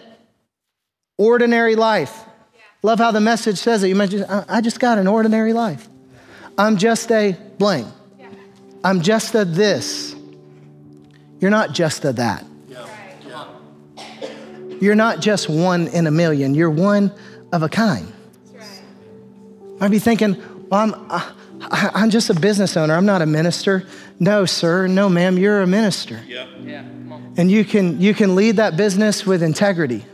ordinary 1.18 1.74
life 1.74 2.25
Love 2.86 3.00
how 3.00 3.10
the 3.10 3.20
message 3.20 3.58
says 3.58 3.82
it. 3.82 3.88
You 3.88 3.96
mentioned, 3.96 4.26
I 4.28 4.60
just 4.60 4.78
got 4.78 4.96
an 4.96 5.08
ordinary 5.08 5.52
life. 5.52 5.88
I'm 6.56 6.76
just 6.76 7.10
a 7.10 7.36
blank. 7.58 7.88
I'm 8.84 9.00
just 9.00 9.34
a 9.34 9.44
this. 9.44 10.14
You're 11.40 11.50
not 11.50 11.72
just 11.72 12.04
a 12.04 12.12
that. 12.12 12.46
You're 14.80 14.94
not 14.94 15.18
just 15.18 15.48
one 15.48 15.88
in 15.88 16.06
a 16.06 16.12
million. 16.12 16.54
You're 16.54 16.70
one 16.70 17.10
of 17.52 17.64
a 17.64 17.68
kind. 17.68 18.12
I'd 19.80 19.90
be 19.90 19.98
thinking, 19.98 20.40
well, 20.68 20.94
I'm, 20.94 20.94
I, 21.62 21.90
I'm 21.92 22.10
just 22.10 22.30
a 22.30 22.34
business 22.34 22.76
owner. 22.76 22.94
I'm 22.94 23.04
not 23.04 23.20
a 23.20 23.26
minister. 23.26 23.84
No, 24.20 24.44
sir. 24.44 24.86
No, 24.86 25.08
ma'am. 25.08 25.36
You're 25.38 25.62
a 25.62 25.66
minister. 25.66 26.22
Yeah. 26.24 26.46
yeah. 26.60 26.84
And 27.36 27.50
you 27.50 27.64
can, 27.64 28.00
you 28.00 28.14
can 28.14 28.36
lead 28.36 28.58
that 28.58 28.76
business 28.76 29.26
with 29.26 29.42
integrity. 29.42 30.04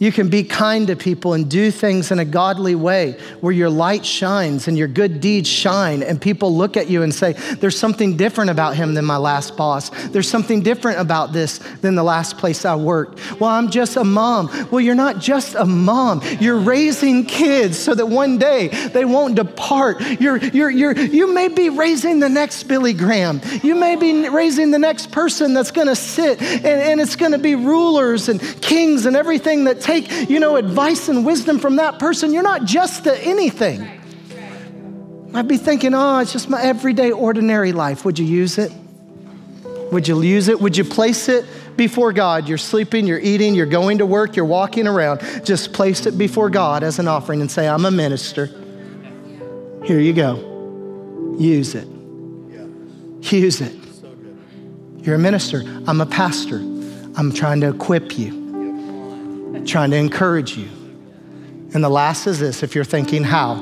You 0.00 0.10
can 0.10 0.30
be 0.30 0.44
kind 0.44 0.86
to 0.86 0.96
people 0.96 1.34
and 1.34 1.48
do 1.48 1.70
things 1.70 2.10
in 2.10 2.18
a 2.18 2.24
godly 2.24 2.74
way 2.74 3.18
where 3.42 3.52
your 3.52 3.68
light 3.68 4.06
shines 4.06 4.66
and 4.66 4.76
your 4.76 4.88
good 4.88 5.20
deeds 5.20 5.46
shine, 5.46 6.02
and 6.02 6.18
people 6.18 6.56
look 6.56 6.78
at 6.78 6.88
you 6.88 7.02
and 7.02 7.14
say, 7.14 7.34
There's 7.34 7.78
something 7.78 8.16
different 8.16 8.50
about 8.50 8.76
him 8.76 8.94
than 8.94 9.04
my 9.04 9.18
last 9.18 9.58
boss. 9.58 9.90
There's 10.08 10.26
something 10.26 10.62
different 10.62 11.00
about 11.00 11.34
this 11.34 11.58
than 11.82 11.96
the 11.96 12.02
last 12.02 12.38
place 12.38 12.64
I 12.64 12.76
worked. 12.76 13.38
Well, 13.38 13.50
I'm 13.50 13.70
just 13.70 13.98
a 13.98 14.04
mom. 14.04 14.48
Well, 14.70 14.80
you're 14.80 14.94
not 14.94 15.18
just 15.18 15.54
a 15.54 15.66
mom. 15.66 16.22
You're 16.40 16.60
raising 16.60 17.26
kids 17.26 17.78
so 17.78 17.94
that 17.94 18.06
one 18.06 18.38
day 18.38 18.68
they 18.68 19.04
won't 19.04 19.34
depart. 19.34 20.00
You're, 20.18 20.38
you're, 20.38 20.70
you're, 20.70 20.98
you 20.98 21.34
may 21.34 21.48
be 21.48 21.68
raising 21.68 22.20
the 22.20 22.28
next 22.30 22.62
Billy 22.62 22.94
Graham. 22.94 23.42
You 23.62 23.74
may 23.74 23.96
be 23.96 24.30
raising 24.30 24.70
the 24.70 24.78
next 24.78 25.12
person 25.12 25.52
that's 25.52 25.72
going 25.72 25.88
to 25.88 25.96
sit, 25.96 26.40
and, 26.40 26.64
and 26.64 27.00
it's 27.02 27.16
going 27.16 27.32
to 27.32 27.38
be 27.38 27.54
rulers 27.54 28.30
and 28.30 28.40
kings 28.62 29.04
and 29.04 29.14
everything 29.14 29.64
that 29.64 29.82
take, 29.90 30.30
you 30.30 30.40
know, 30.40 30.56
advice 30.56 31.08
and 31.08 31.26
wisdom 31.26 31.58
from 31.58 31.76
that 31.76 31.98
person. 31.98 32.32
You're 32.32 32.42
not 32.42 32.64
just 32.64 33.04
to 33.04 33.18
anything. 33.24 33.88
I'd 35.34 35.48
be 35.48 35.56
thinking, 35.56 35.94
oh, 35.94 36.18
it's 36.18 36.32
just 36.32 36.48
my 36.48 36.60
everyday, 36.60 37.12
ordinary 37.12 37.72
life. 37.72 38.04
Would 38.04 38.18
you 38.18 38.26
use 38.26 38.58
it? 38.58 38.72
Would 39.92 40.06
you 40.06 40.22
use 40.22 40.48
it? 40.48 40.60
Would 40.60 40.76
you 40.76 40.84
place 40.84 41.28
it 41.28 41.44
before 41.76 42.12
God? 42.12 42.48
You're 42.48 42.58
sleeping, 42.58 43.06
you're 43.06 43.20
eating, 43.20 43.54
you're 43.54 43.66
going 43.66 43.98
to 43.98 44.06
work, 44.06 44.36
you're 44.36 44.44
walking 44.44 44.86
around. 44.86 45.20
Just 45.44 45.72
place 45.72 46.06
it 46.06 46.18
before 46.18 46.50
God 46.50 46.82
as 46.82 46.98
an 46.98 47.08
offering 47.08 47.40
and 47.40 47.50
say, 47.50 47.68
I'm 47.68 47.84
a 47.84 47.90
minister. 47.90 48.46
Here 49.84 50.00
you 50.00 50.12
go. 50.12 51.36
Use 51.38 51.74
it. 51.74 51.88
Use 53.32 53.60
it. 53.60 53.74
You're 55.02 55.14
a 55.14 55.18
minister. 55.18 55.62
I'm 55.86 56.00
a 56.00 56.06
pastor. 56.06 56.56
I'm 57.16 57.32
trying 57.32 57.60
to 57.60 57.68
equip 57.68 58.18
you 58.18 58.39
trying 59.66 59.90
to 59.90 59.96
encourage 59.96 60.56
you. 60.56 60.68
And 61.72 61.84
the 61.84 61.88
last 61.88 62.26
is 62.26 62.38
this 62.40 62.62
if 62.62 62.74
you're 62.74 62.84
thinking, 62.84 63.24
how? 63.24 63.56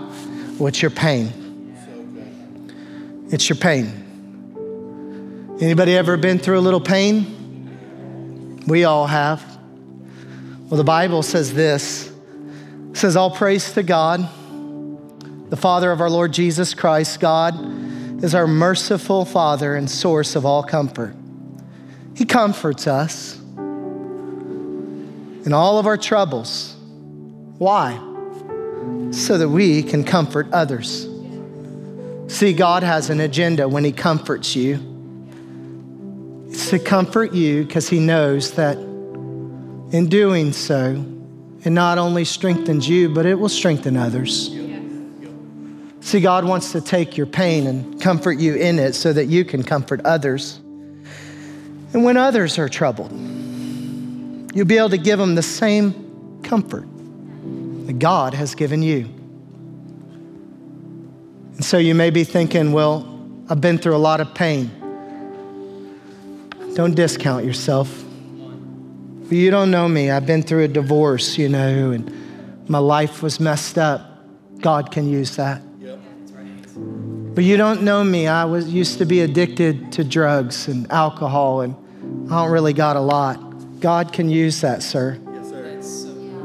What's 0.58 0.80
your 0.82 0.90
pain? 0.90 1.32
It's 3.30 3.48
your 3.48 3.56
pain. 3.56 4.06
Anybody 5.60 5.96
ever 5.96 6.16
been 6.16 6.38
through 6.38 6.58
a 6.58 6.60
little 6.60 6.80
pain? 6.80 8.64
We 8.66 8.84
all 8.84 9.06
have. 9.06 9.42
Well, 10.68 10.78
the 10.78 10.84
Bible 10.84 11.22
says 11.22 11.52
this. 11.52 12.12
It 12.90 12.96
says, 12.96 13.16
All 13.16 13.30
praise 13.30 13.72
to 13.72 13.82
God, 13.82 14.28
the 15.50 15.56
Father 15.56 15.90
of 15.92 16.00
our 16.00 16.10
Lord 16.10 16.32
Jesus 16.32 16.74
Christ. 16.74 17.20
God 17.20 17.54
is 18.22 18.34
our 18.34 18.46
merciful 18.46 19.24
Father 19.24 19.74
and 19.74 19.90
source 19.90 20.36
of 20.36 20.44
all 20.44 20.62
comfort. 20.62 21.14
He 22.14 22.24
comforts 22.24 22.86
us 22.86 23.40
in 25.44 25.52
all 25.52 25.78
of 25.78 25.86
our 25.86 25.96
troubles. 25.96 26.74
Why? 27.58 28.04
so 29.10 29.38
that 29.38 29.48
we 29.48 29.82
can 29.82 30.04
comfort 30.04 30.48
others. 30.52 31.08
See, 32.28 32.52
God 32.52 32.82
has 32.82 33.10
an 33.10 33.20
agenda 33.20 33.68
when 33.68 33.84
He 33.84 33.92
comforts 33.92 34.54
you. 34.54 34.78
It's 36.50 36.70
to 36.70 36.78
comfort 36.78 37.32
you 37.32 37.64
because 37.64 37.88
He 37.88 38.00
knows 38.00 38.52
that 38.52 38.76
in 38.76 40.08
doing 40.08 40.52
so, 40.52 41.04
it 41.64 41.70
not 41.70 41.98
only 41.98 42.24
strengthens 42.24 42.88
you, 42.88 43.08
but 43.08 43.24
it 43.24 43.34
will 43.34 43.48
strengthen 43.48 43.96
others. 43.96 44.54
See, 46.00 46.20
God 46.20 46.44
wants 46.44 46.72
to 46.72 46.80
take 46.80 47.16
your 47.16 47.26
pain 47.26 47.66
and 47.66 48.00
comfort 48.00 48.38
you 48.38 48.54
in 48.54 48.78
it 48.78 48.94
so 48.94 49.12
that 49.12 49.26
you 49.26 49.44
can 49.44 49.62
comfort 49.62 50.00
others. 50.04 50.58
And 51.92 52.04
when 52.04 52.16
others 52.16 52.58
are 52.58 52.68
troubled, 52.68 53.10
you'll 54.54 54.66
be 54.66 54.78
able 54.78 54.90
to 54.90 54.98
give 54.98 55.18
them 55.18 55.34
the 55.34 55.42
same 55.42 56.40
comfort 56.42 56.86
that 57.86 57.98
God 57.98 58.34
has 58.34 58.54
given 58.54 58.82
you. 58.82 59.08
And 61.54 61.64
so 61.64 61.78
you 61.78 61.94
may 61.94 62.10
be 62.10 62.24
thinking, 62.24 62.72
well, 62.72 63.06
I've 63.48 63.60
been 63.60 63.78
through 63.78 63.96
a 63.96 63.98
lot 63.98 64.20
of 64.20 64.34
pain. 64.34 64.70
Don't 66.74 66.94
discount 66.94 67.44
yourself. 67.44 68.04
You 69.30 69.50
don't 69.50 69.70
know 69.70 69.88
me. 69.88 70.10
I've 70.10 70.26
been 70.26 70.42
through 70.42 70.64
a 70.64 70.68
divorce, 70.68 71.36
you 71.36 71.48
know, 71.48 71.90
and 71.90 72.68
my 72.68 72.78
life 72.78 73.22
was 73.22 73.40
messed 73.40 73.76
up. 73.76 74.24
God 74.60 74.90
can 74.90 75.08
use 75.08 75.36
that. 75.36 75.60
But 77.34 77.44
you 77.44 77.56
don't 77.56 77.82
know 77.82 78.02
me. 78.02 78.26
I 78.26 78.44
was 78.44 78.68
used 78.68 78.98
to 78.98 79.04
be 79.04 79.20
addicted 79.20 79.92
to 79.92 80.04
drugs 80.04 80.66
and 80.68 80.90
alcohol, 80.90 81.60
and 81.60 81.74
I 82.30 82.42
don't 82.42 82.50
really 82.50 82.72
got 82.72 82.96
a 82.96 83.00
lot. 83.00 83.47
God 83.80 84.12
can 84.12 84.28
use 84.28 84.60
that, 84.60 84.82
sir. 84.82 85.18
Yes, 85.32 85.48
sir. 85.48 85.66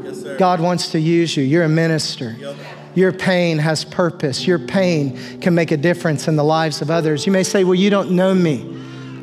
Yes, 0.04 0.22
sir. 0.22 0.38
God 0.38 0.60
wants 0.60 0.92
to 0.92 1.00
use 1.00 1.36
you. 1.36 1.44
You're 1.44 1.64
a 1.64 1.70
minister. 1.70 2.36
Yep. 2.40 2.58
Your 2.96 3.12
pain 3.12 3.58
has 3.58 3.84
purpose. 3.84 4.46
Your 4.46 4.60
pain 4.60 5.40
can 5.40 5.56
make 5.56 5.72
a 5.72 5.78
difference 5.78 6.28
in 6.28 6.36
the 6.36 6.44
lives 6.44 6.82
of 6.82 6.92
others. 6.92 7.26
You 7.26 7.32
may 7.32 7.44
say, 7.44 7.64
Well, 7.64 7.76
you 7.76 7.90
don't 7.90 8.12
know 8.12 8.34
me. 8.34 8.70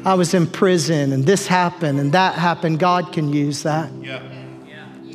I 0.04 0.14
was 0.14 0.32
in 0.34 0.46
prison 0.46 1.12
and 1.12 1.24
this 1.26 1.46
happened 1.46 2.00
and 2.00 2.12
that 2.12 2.34
happened. 2.34 2.78
God 2.78 3.12
can 3.12 3.32
use 3.32 3.62
that. 3.64 3.90
Yeah. 4.00 4.22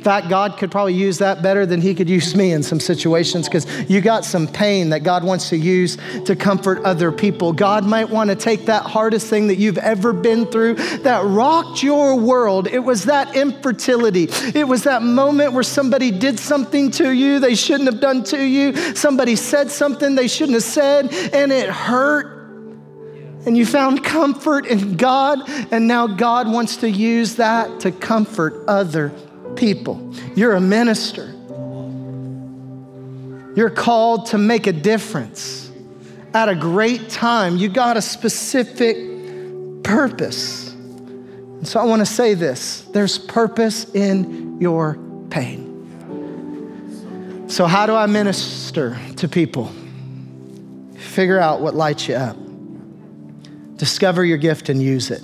In 0.06 0.12
fact, 0.12 0.28
God 0.28 0.56
could 0.56 0.70
probably 0.70 0.94
use 0.94 1.18
that 1.18 1.42
better 1.42 1.66
than 1.66 1.80
He 1.80 1.92
could 1.92 2.08
use 2.08 2.36
me 2.36 2.52
in 2.52 2.62
some 2.62 2.78
situations 2.78 3.48
because 3.48 3.66
you 3.90 4.00
got 4.00 4.24
some 4.24 4.46
pain 4.46 4.90
that 4.90 5.00
God 5.00 5.24
wants 5.24 5.48
to 5.48 5.56
use 5.56 5.98
to 6.26 6.36
comfort 6.36 6.84
other 6.84 7.10
people. 7.10 7.52
God 7.52 7.84
might 7.84 8.08
want 8.08 8.30
to 8.30 8.36
take 8.36 8.66
that 8.66 8.84
hardest 8.84 9.26
thing 9.26 9.48
that 9.48 9.56
you've 9.56 9.78
ever 9.78 10.12
been 10.12 10.46
through 10.46 10.74
that 10.98 11.24
rocked 11.24 11.82
your 11.82 12.14
world. 12.14 12.68
It 12.68 12.78
was 12.78 13.06
that 13.06 13.34
infertility. 13.34 14.28
It 14.56 14.68
was 14.68 14.84
that 14.84 15.02
moment 15.02 15.54
where 15.54 15.64
somebody 15.64 16.12
did 16.12 16.38
something 16.38 16.92
to 16.92 17.10
you 17.10 17.40
they 17.40 17.56
shouldn't 17.56 17.90
have 17.90 18.00
done 18.00 18.22
to 18.26 18.40
you. 18.40 18.76
Somebody 18.94 19.34
said 19.34 19.72
something 19.72 20.14
they 20.14 20.28
shouldn't 20.28 20.54
have 20.54 20.62
said, 20.62 21.12
and 21.34 21.50
it 21.50 21.68
hurt 21.68 22.36
and 23.44 23.56
you 23.56 23.66
found 23.66 24.04
comfort 24.04 24.66
in 24.66 24.96
God, 24.96 25.38
and 25.72 25.88
now 25.88 26.06
God 26.06 26.48
wants 26.48 26.76
to 26.78 26.90
use 26.90 27.36
that 27.36 27.80
to 27.80 27.90
comfort 27.90 28.64
other 28.68 29.12
people. 29.56 30.14
You're 30.34 30.54
a 30.54 30.60
minister. 30.60 31.32
You're 33.56 33.70
called 33.70 34.26
to 34.26 34.38
make 34.38 34.66
a 34.66 34.72
difference 34.72 35.70
at 36.34 36.48
a 36.48 36.54
great 36.54 37.08
time. 37.08 37.56
You 37.56 37.68
got 37.68 37.96
a 37.96 38.02
specific 38.02 38.96
purpose. 39.82 40.72
And 40.72 41.66
so 41.66 41.80
I 41.80 41.84
want 41.84 42.00
to 42.00 42.06
say 42.06 42.34
this 42.34 42.82
there's 42.92 43.18
purpose 43.18 43.88
in 43.94 44.60
your 44.60 44.98
pain. 45.30 45.66
So, 47.48 47.66
how 47.66 47.86
do 47.86 47.94
I 47.94 48.06
minister 48.06 48.98
to 49.16 49.28
people? 49.28 49.72
Figure 50.96 51.38
out 51.38 51.60
what 51.60 51.74
lights 51.74 52.08
you 52.08 52.16
up. 52.16 52.36
Discover 53.76 54.24
your 54.24 54.38
gift 54.38 54.68
and 54.68 54.82
use 54.82 55.10
it. 55.10 55.22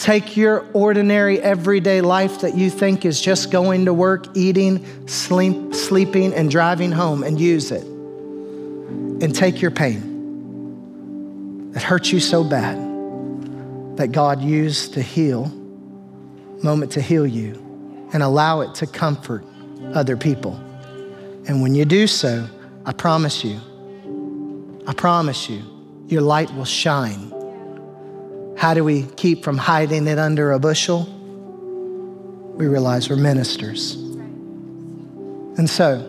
Take 0.00 0.34
your 0.34 0.66
ordinary, 0.72 1.38
everyday 1.40 2.00
life 2.00 2.40
that 2.40 2.56
you 2.56 2.70
think 2.70 3.04
is 3.04 3.20
just 3.20 3.50
going 3.50 3.84
to 3.84 3.92
work, 3.92 4.34
eating, 4.34 5.06
sleep, 5.06 5.74
sleeping, 5.74 6.32
and 6.32 6.50
driving 6.50 6.90
home 6.90 7.22
and 7.22 7.38
use 7.38 7.70
it. 7.70 7.84
And 7.84 9.34
take 9.34 9.60
your 9.60 9.70
pain 9.70 11.70
that 11.72 11.82
hurts 11.82 12.12
you 12.12 12.18
so 12.18 12.42
bad 12.42 12.78
that 13.98 14.10
God 14.10 14.40
used 14.40 14.94
to 14.94 15.02
heal, 15.02 15.48
moment 16.62 16.92
to 16.92 17.02
heal 17.02 17.26
you, 17.26 18.08
and 18.14 18.22
allow 18.22 18.62
it 18.62 18.74
to 18.76 18.86
comfort 18.86 19.44
other 19.92 20.16
people. 20.16 20.54
And 21.46 21.60
when 21.60 21.74
you 21.74 21.84
do 21.84 22.06
so, 22.06 22.48
I 22.86 22.94
promise 22.94 23.44
you, 23.44 23.60
I 24.86 24.94
promise 24.94 25.50
you, 25.50 25.62
your 26.06 26.22
light 26.22 26.50
will 26.54 26.64
shine. 26.64 27.34
How 28.60 28.74
do 28.74 28.84
we 28.84 29.04
keep 29.16 29.42
from 29.42 29.56
hiding 29.56 30.06
it 30.06 30.18
under 30.18 30.52
a 30.52 30.58
bushel? 30.58 31.04
We 32.58 32.68
realize 32.68 33.08
we're 33.08 33.16
ministers. 33.16 33.94
And 35.56 35.68
so, 35.68 36.06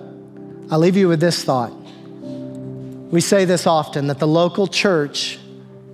I'll 0.70 0.80
leave 0.80 0.98
you 0.98 1.08
with 1.08 1.22
this 1.22 1.46
thought. 1.46 1.72
We 1.72 3.22
say 3.22 3.46
this 3.46 3.66
often 3.66 4.08
that 4.08 4.20
the 4.20 4.28
local 4.28 4.68
church 4.68 5.40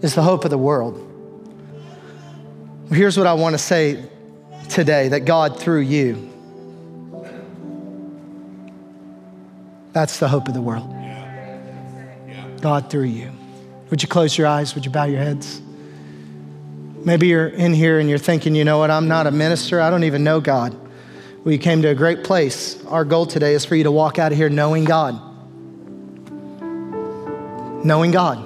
is 0.02 0.16
the 0.16 0.24
hope 0.24 0.46
of 0.46 0.50
the 0.50 0.58
world. 0.58 0.98
Here's 2.90 3.20
what 3.20 3.28
I 3.28 3.34
want 3.34 3.54
to 3.54 3.60
say 3.60 4.10
today 4.68 5.10
that 5.10 5.26
God, 5.26 5.60
through 5.60 5.82
you, 5.82 6.28
that's 9.94 10.18
the 10.18 10.28
hope 10.28 10.48
of 10.48 10.56
the 10.56 10.62
world. 10.62 10.92
God, 12.62 12.90
through 12.90 13.04
you. 13.04 13.32
Would 13.92 14.02
you 14.02 14.08
close 14.10 14.36
your 14.36 14.48
eyes? 14.48 14.74
Would 14.74 14.86
you 14.86 14.92
bow 14.92 15.04
your 15.04 15.22
heads? 15.22 15.62
Maybe 17.08 17.28
you're 17.28 17.48
in 17.48 17.74
here 17.74 18.00
and 18.00 18.10
you're 18.10 18.18
thinking, 18.18 18.54
you 18.54 18.66
know 18.66 18.80
what, 18.80 18.92
I'm 18.92 19.08
not 19.08 19.28
a 19.28 19.32
minister. 19.32 19.80
I 19.80 19.90
don't 19.90 20.04
even 20.04 20.26
know 20.26 20.42
God. 20.42 20.78
We 21.46 21.58
came 21.58 21.82
to 21.84 21.88
a 21.88 21.96
great 21.96 22.26
place. 22.26 22.84
Our 22.88 23.06
goal 23.06 23.26
today 23.26 23.54
is 23.54 23.64
for 23.64 23.78
you 23.78 23.86
to 23.86 23.92
walk 23.92 24.20
out 24.20 24.34
of 24.34 24.38
here 24.38 24.50
knowing 24.50 24.84
God. 24.84 25.14
Knowing 27.86 28.12
God. 28.12 28.40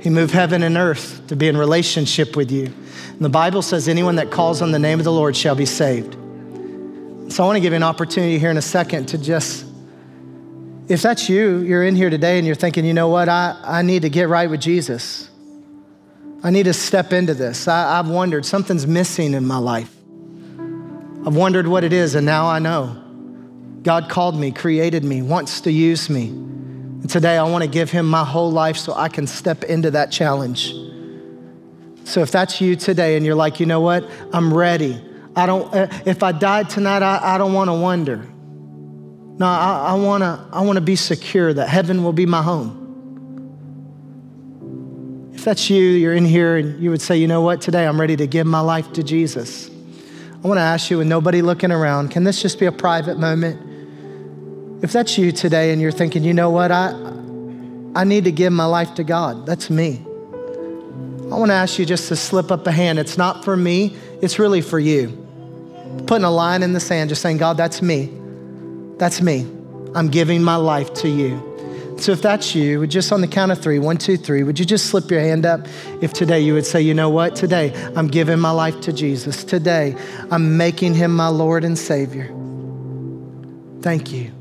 He 0.00 0.08
moved 0.08 0.32
heaven 0.32 0.62
and 0.62 0.76
earth 0.76 1.26
to 1.26 1.34
be 1.34 1.48
in 1.48 1.56
relationship 1.56 2.36
with 2.36 2.52
you. 2.52 2.66
And 2.66 3.20
the 3.20 3.28
Bible 3.28 3.62
says, 3.62 3.88
anyone 3.88 4.14
that 4.14 4.30
calls 4.30 4.62
on 4.62 4.70
the 4.70 4.78
name 4.78 5.00
of 5.00 5.04
the 5.04 5.10
Lord 5.10 5.34
shall 5.36 5.56
be 5.56 5.66
saved. 5.66 6.14
So 7.32 7.42
I 7.42 7.46
want 7.46 7.56
to 7.56 7.60
give 7.60 7.72
you 7.72 7.78
an 7.78 7.82
opportunity 7.82 8.38
here 8.38 8.50
in 8.50 8.56
a 8.56 8.62
second 8.62 9.06
to 9.06 9.18
just 9.18 9.66
if 10.88 11.00
that's 11.02 11.28
you, 11.28 11.58
you're 11.58 11.84
in 11.84 11.96
here 11.96 12.10
today 12.10 12.38
and 12.38 12.46
you're 12.46 12.56
thinking, 12.56 12.84
you 12.84 12.92
know 12.92 13.08
what, 13.08 13.28
I, 13.28 13.58
I 13.64 13.82
need 13.82 14.02
to 14.02 14.10
get 14.10 14.28
right 14.28 14.48
with 14.50 14.60
Jesus. 14.60 15.30
I 16.42 16.50
need 16.50 16.64
to 16.64 16.74
step 16.74 17.12
into 17.12 17.32
this. 17.32 17.66
I, 17.68 17.98
I've 17.98 18.08
wondered, 18.08 18.44
something's 18.44 18.86
missing 18.86 19.32
in 19.32 19.46
my 19.46 19.56
life. 19.56 19.90
I've 21.26 21.34
wondered 21.34 21.66
what 21.66 21.84
it 21.84 21.94
is, 21.94 22.14
and 22.14 22.26
now 22.26 22.46
I 22.46 22.58
know. 22.58 23.02
God 23.82 24.10
called 24.10 24.38
me, 24.38 24.50
created 24.50 25.04
me, 25.04 25.22
wants 25.22 25.62
to 25.62 25.72
use 25.72 26.10
me. 26.10 26.28
And 26.28 27.08
today 27.08 27.38
I 27.38 27.44
want 27.44 27.64
to 27.64 27.70
give 27.70 27.90
him 27.90 28.06
my 28.06 28.24
whole 28.24 28.52
life 28.52 28.76
so 28.76 28.92
I 28.92 29.08
can 29.08 29.26
step 29.26 29.64
into 29.64 29.90
that 29.92 30.12
challenge. 30.12 30.74
So 32.04 32.20
if 32.20 32.30
that's 32.30 32.60
you 32.60 32.76
today 32.76 33.16
and 33.16 33.24
you're 33.24 33.34
like, 33.34 33.58
you 33.58 33.64
know 33.64 33.80
what, 33.80 34.06
I'm 34.34 34.52
ready. 34.52 35.02
I 35.34 35.46
don't, 35.46 35.74
uh, 35.74 35.88
if 36.04 36.22
I 36.22 36.32
died 36.32 36.68
tonight, 36.68 37.02
I, 37.02 37.34
I 37.34 37.38
don't 37.38 37.54
want 37.54 37.68
to 37.68 37.74
wonder. 37.74 38.26
No, 39.36 39.46
I, 39.46 39.86
I 39.88 39.94
want 39.94 40.22
to 40.22 40.46
I 40.52 40.62
wanna 40.62 40.80
be 40.80 40.96
secure 40.96 41.52
that 41.52 41.68
heaven 41.68 42.04
will 42.04 42.12
be 42.12 42.26
my 42.26 42.42
home. 42.42 42.84
If 45.34 45.44
that's 45.44 45.68
you, 45.68 45.82
you're 45.82 46.14
in 46.14 46.24
here 46.24 46.56
and 46.56 46.82
you 46.82 46.90
would 46.90 47.02
say, 47.02 47.18
you 47.18 47.26
know 47.26 47.42
what, 47.42 47.60
today 47.60 47.86
I'm 47.86 48.00
ready 48.00 48.16
to 48.16 48.26
give 48.26 48.46
my 48.46 48.60
life 48.60 48.92
to 48.94 49.02
Jesus. 49.02 49.68
I 50.42 50.46
want 50.46 50.58
to 50.58 50.62
ask 50.62 50.90
you, 50.90 50.98
with 50.98 51.06
nobody 51.06 51.42
looking 51.42 51.72
around, 51.72 52.10
can 52.10 52.24
this 52.24 52.40
just 52.40 52.58
be 52.58 52.66
a 52.66 52.72
private 52.72 53.18
moment? 53.18 54.82
If 54.82 54.92
that's 54.92 55.18
you 55.18 55.32
today 55.32 55.72
and 55.72 55.82
you're 55.82 55.90
thinking, 55.90 56.22
you 56.22 56.32
know 56.32 56.50
what, 56.50 56.70
I, 56.70 56.90
I 57.94 58.04
need 58.04 58.24
to 58.24 58.32
give 58.32 58.52
my 58.52 58.64
life 58.64 58.94
to 58.94 59.04
God, 59.04 59.44
that's 59.44 59.68
me. 59.68 60.02
I 60.06 61.36
want 61.36 61.50
to 61.50 61.54
ask 61.54 61.78
you 61.78 61.84
just 61.84 62.08
to 62.08 62.16
slip 62.16 62.50
up 62.50 62.66
a 62.66 62.72
hand. 62.72 62.98
It's 62.98 63.18
not 63.18 63.44
for 63.44 63.56
me, 63.56 63.96
it's 64.22 64.38
really 64.38 64.60
for 64.60 64.78
you. 64.78 65.08
Putting 66.06 66.24
a 66.24 66.30
line 66.30 66.62
in 66.62 66.72
the 66.72 66.80
sand, 66.80 67.08
just 67.08 67.20
saying, 67.20 67.38
God, 67.38 67.56
that's 67.56 67.82
me. 67.82 68.10
That's 68.98 69.20
me. 69.20 69.46
I'm 69.94 70.08
giving 70.08 70.42
my 70.42 70.56
life 70.56 70.92
to 70.94 71.08
you. 71.08 71.50
So 71.98 72.12
if 72.12 72.22
that's 72.22 72.54
you, 72.54 72.86
just 72.86 73.12
on 73.12 73.20
the 73.20 73.28
count 73.28 73.52
of 73.52 73.60
three, 73.60 73.78
one, 73.78 73.96
two, 73.96 74.16
three, 74.16 74.42
would 74.42 74.58
you 74.58 74.64
just 74.64 74.86
slip 74.86 75.10
your 75.10 75.20
hand 75.20 75.46
up 75.46 75.66
if 76.02 76.12
today 76.12 76.40
you 76.40 76.54
would 76.54 76.66
say, 76.66 76.80
you 76.80 76.92
know 76.92 77.08
what, 77.08 77.36
today 77.36 77.72
I'm 77.96 78.08
giving 78.08 78.40
my 78.40 78.50
life 78.50 78.80
to 78.82 78.92
Jesus. 78.92 79.44
Today 79.44 79.96
I'm 80.30 80.56
making 80.56 80.94
him 80.94 81.14
my 81.14 81.28
Lord 81.28 81.64
and 81.64 81.78
Savior. 81.78 82.26
Thank 83.80 84.12
you. 84.12 84.32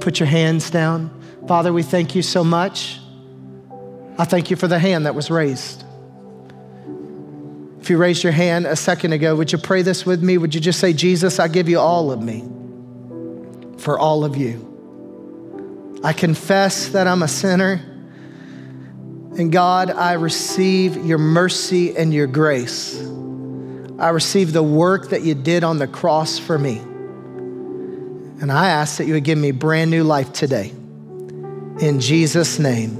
Put 0.00 0.18
your 0.18 0.26
hands 0.26 0.70
down. 0.70 1.10
Father, 1.46 1.72
we 1.72 1.82
thank 1.82 2.14
you 2.14 2.22
so 2.22 2.42
much. 2.42 2.98
I 4.18 4.24
thank 4.24 4.50
you 4.50 4.56
for 4.56 4.66
the 4.66 4.78
hand 4.78 5.06
that 5.06 5.14
was 5.14 5.30
raised. 5.30 5.84
If 7.80 7.88
you 7.88 7.96
raised 7.96 8.24
your 8.24 8.32
hand 8.32 8.66
a 8.66 8.76
second 8.76 9.12
ago, 9.12 9.36
would 9.36 9.52
you 9.52 9.58
pray 9.58 9.82
this 9.82 10.04
with 10.04 10.22
me? 10.22 10.38
Would 10.38 10.54
you 10.54 10.60
just 10.60 10.80
say, 10.80 10.92
Jesus, 10.92 11.38
I 11.38 11.48
give 11.48 11.68
you 11.68 11.78
all 11.78 12.10
of 12.10 12.20
me 12.20 12.44
for 13.80 13.98
all 13.98 14.24
of 14.24 14.36
you? 14.36 14.66
I 16.02 16.12
confess 16.12 16.88
that 16.88 17.06
I'm 17.06 17.22
a 17.22 17.28
sinner. 17.28 17.84
And 19.38 19.52
God, 19.52 19.90
I 19.90 20.14
receive 20.14 21.04
your 21.04 21.18
mercy 21.18 21.96
and 21.96 22.12
your 22.12 22.26
grace. 22.26 22.98
I 23.98 24.08
receive 24.08 24.52
the 24.52 24.62
work 24.62 25.10
that 25.10 25.22
you 25.22 25.34
did 25.34 25.62
on 25.62 25.78
the 25.78 25.86
cross 25.86 26.38
for 26.38 26.58
me. 26.58 26.78
And 28.40 28.50
I 28.50 28.70
ask 28.70 28.96
that 28.98 29.04
you 29.04 29.12
would 29.14 29.24
give 29.24 29.38
me 29.38 29.50
brand 29.50 29.90
new 29.90 30.04
life 30.04 30.32
today. 30.32 30.70
In 30.70 32.00
Jesus' 32.00 32.58
name. 32.58 32.96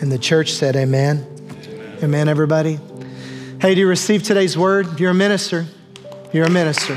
And 0.00 0.10
the 0.10 0.18
church 0.18 0.52
said, 0.52 0.76
Amen. 0.76 1.26
Amen, 1.50 1.98
Amen 2.04 2.28
everybody. 2.28 2.78
Hey, 3.60 3.74
do 3.74 3.80
you 3.80 3.88
receive 3.88 4.22
today's 4.22 4.56
word? 4.56 5.00
You're 5.00 5.10
a 5.10 5.14
minister. 5.14 5.66
You're 6.32 6.46
a 6.46 6.50
minister. 6.50 6.96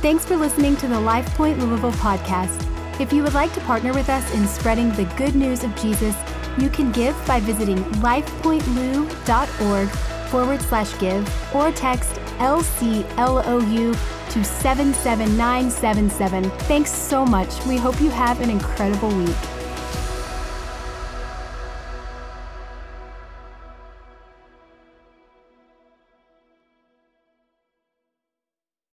Thanks 0.00 0.24
for 0.24 0.34
listening 0.34 0.76
to 0.78 0.88
the 0.88 0.94
LifePoint 0.94 1.60
Louisville 1.60 1.92
podcast. 1.92 2.66
If 2.98 3.12
you 3.12 3.22
would 3.22 3.34
like 3.34 3.52
to 3.52 3.60
partner 3.60 3.92
with 3.92 4.08
us 4.08 4.32
in 4.32 4.48
spreading 4.48 4.88
the 4.92 5.04
good 5.18 5.34
news 5.34 5.62
of 5.62 5.76
Jesus, 5.76 6.16
you 6.56 6.70
can 6.70 6.90
give 6.90 7.14
by 7.26 7.38
visiting 7.40 7.76
lifepointlou.org 8.00 9.88
forward 10.30 10.62
slash 10.62 10.98
give 10.98 11.54
or 11.54 11.70
text 11.72 12.14
LCLOU 12.38 13.94
to 14.30 14.42
77977. 14.42 16.50
Thanks 16.60 16.90
so 16.90 17.26
much. 17.26 17.66
We 17.66 17.76
hope 17.76 18.00
you 18.00 18.08
have 18.08 18.40
an 18.40 18.48
incredible 18.48 19.10
week. 19.10 19.36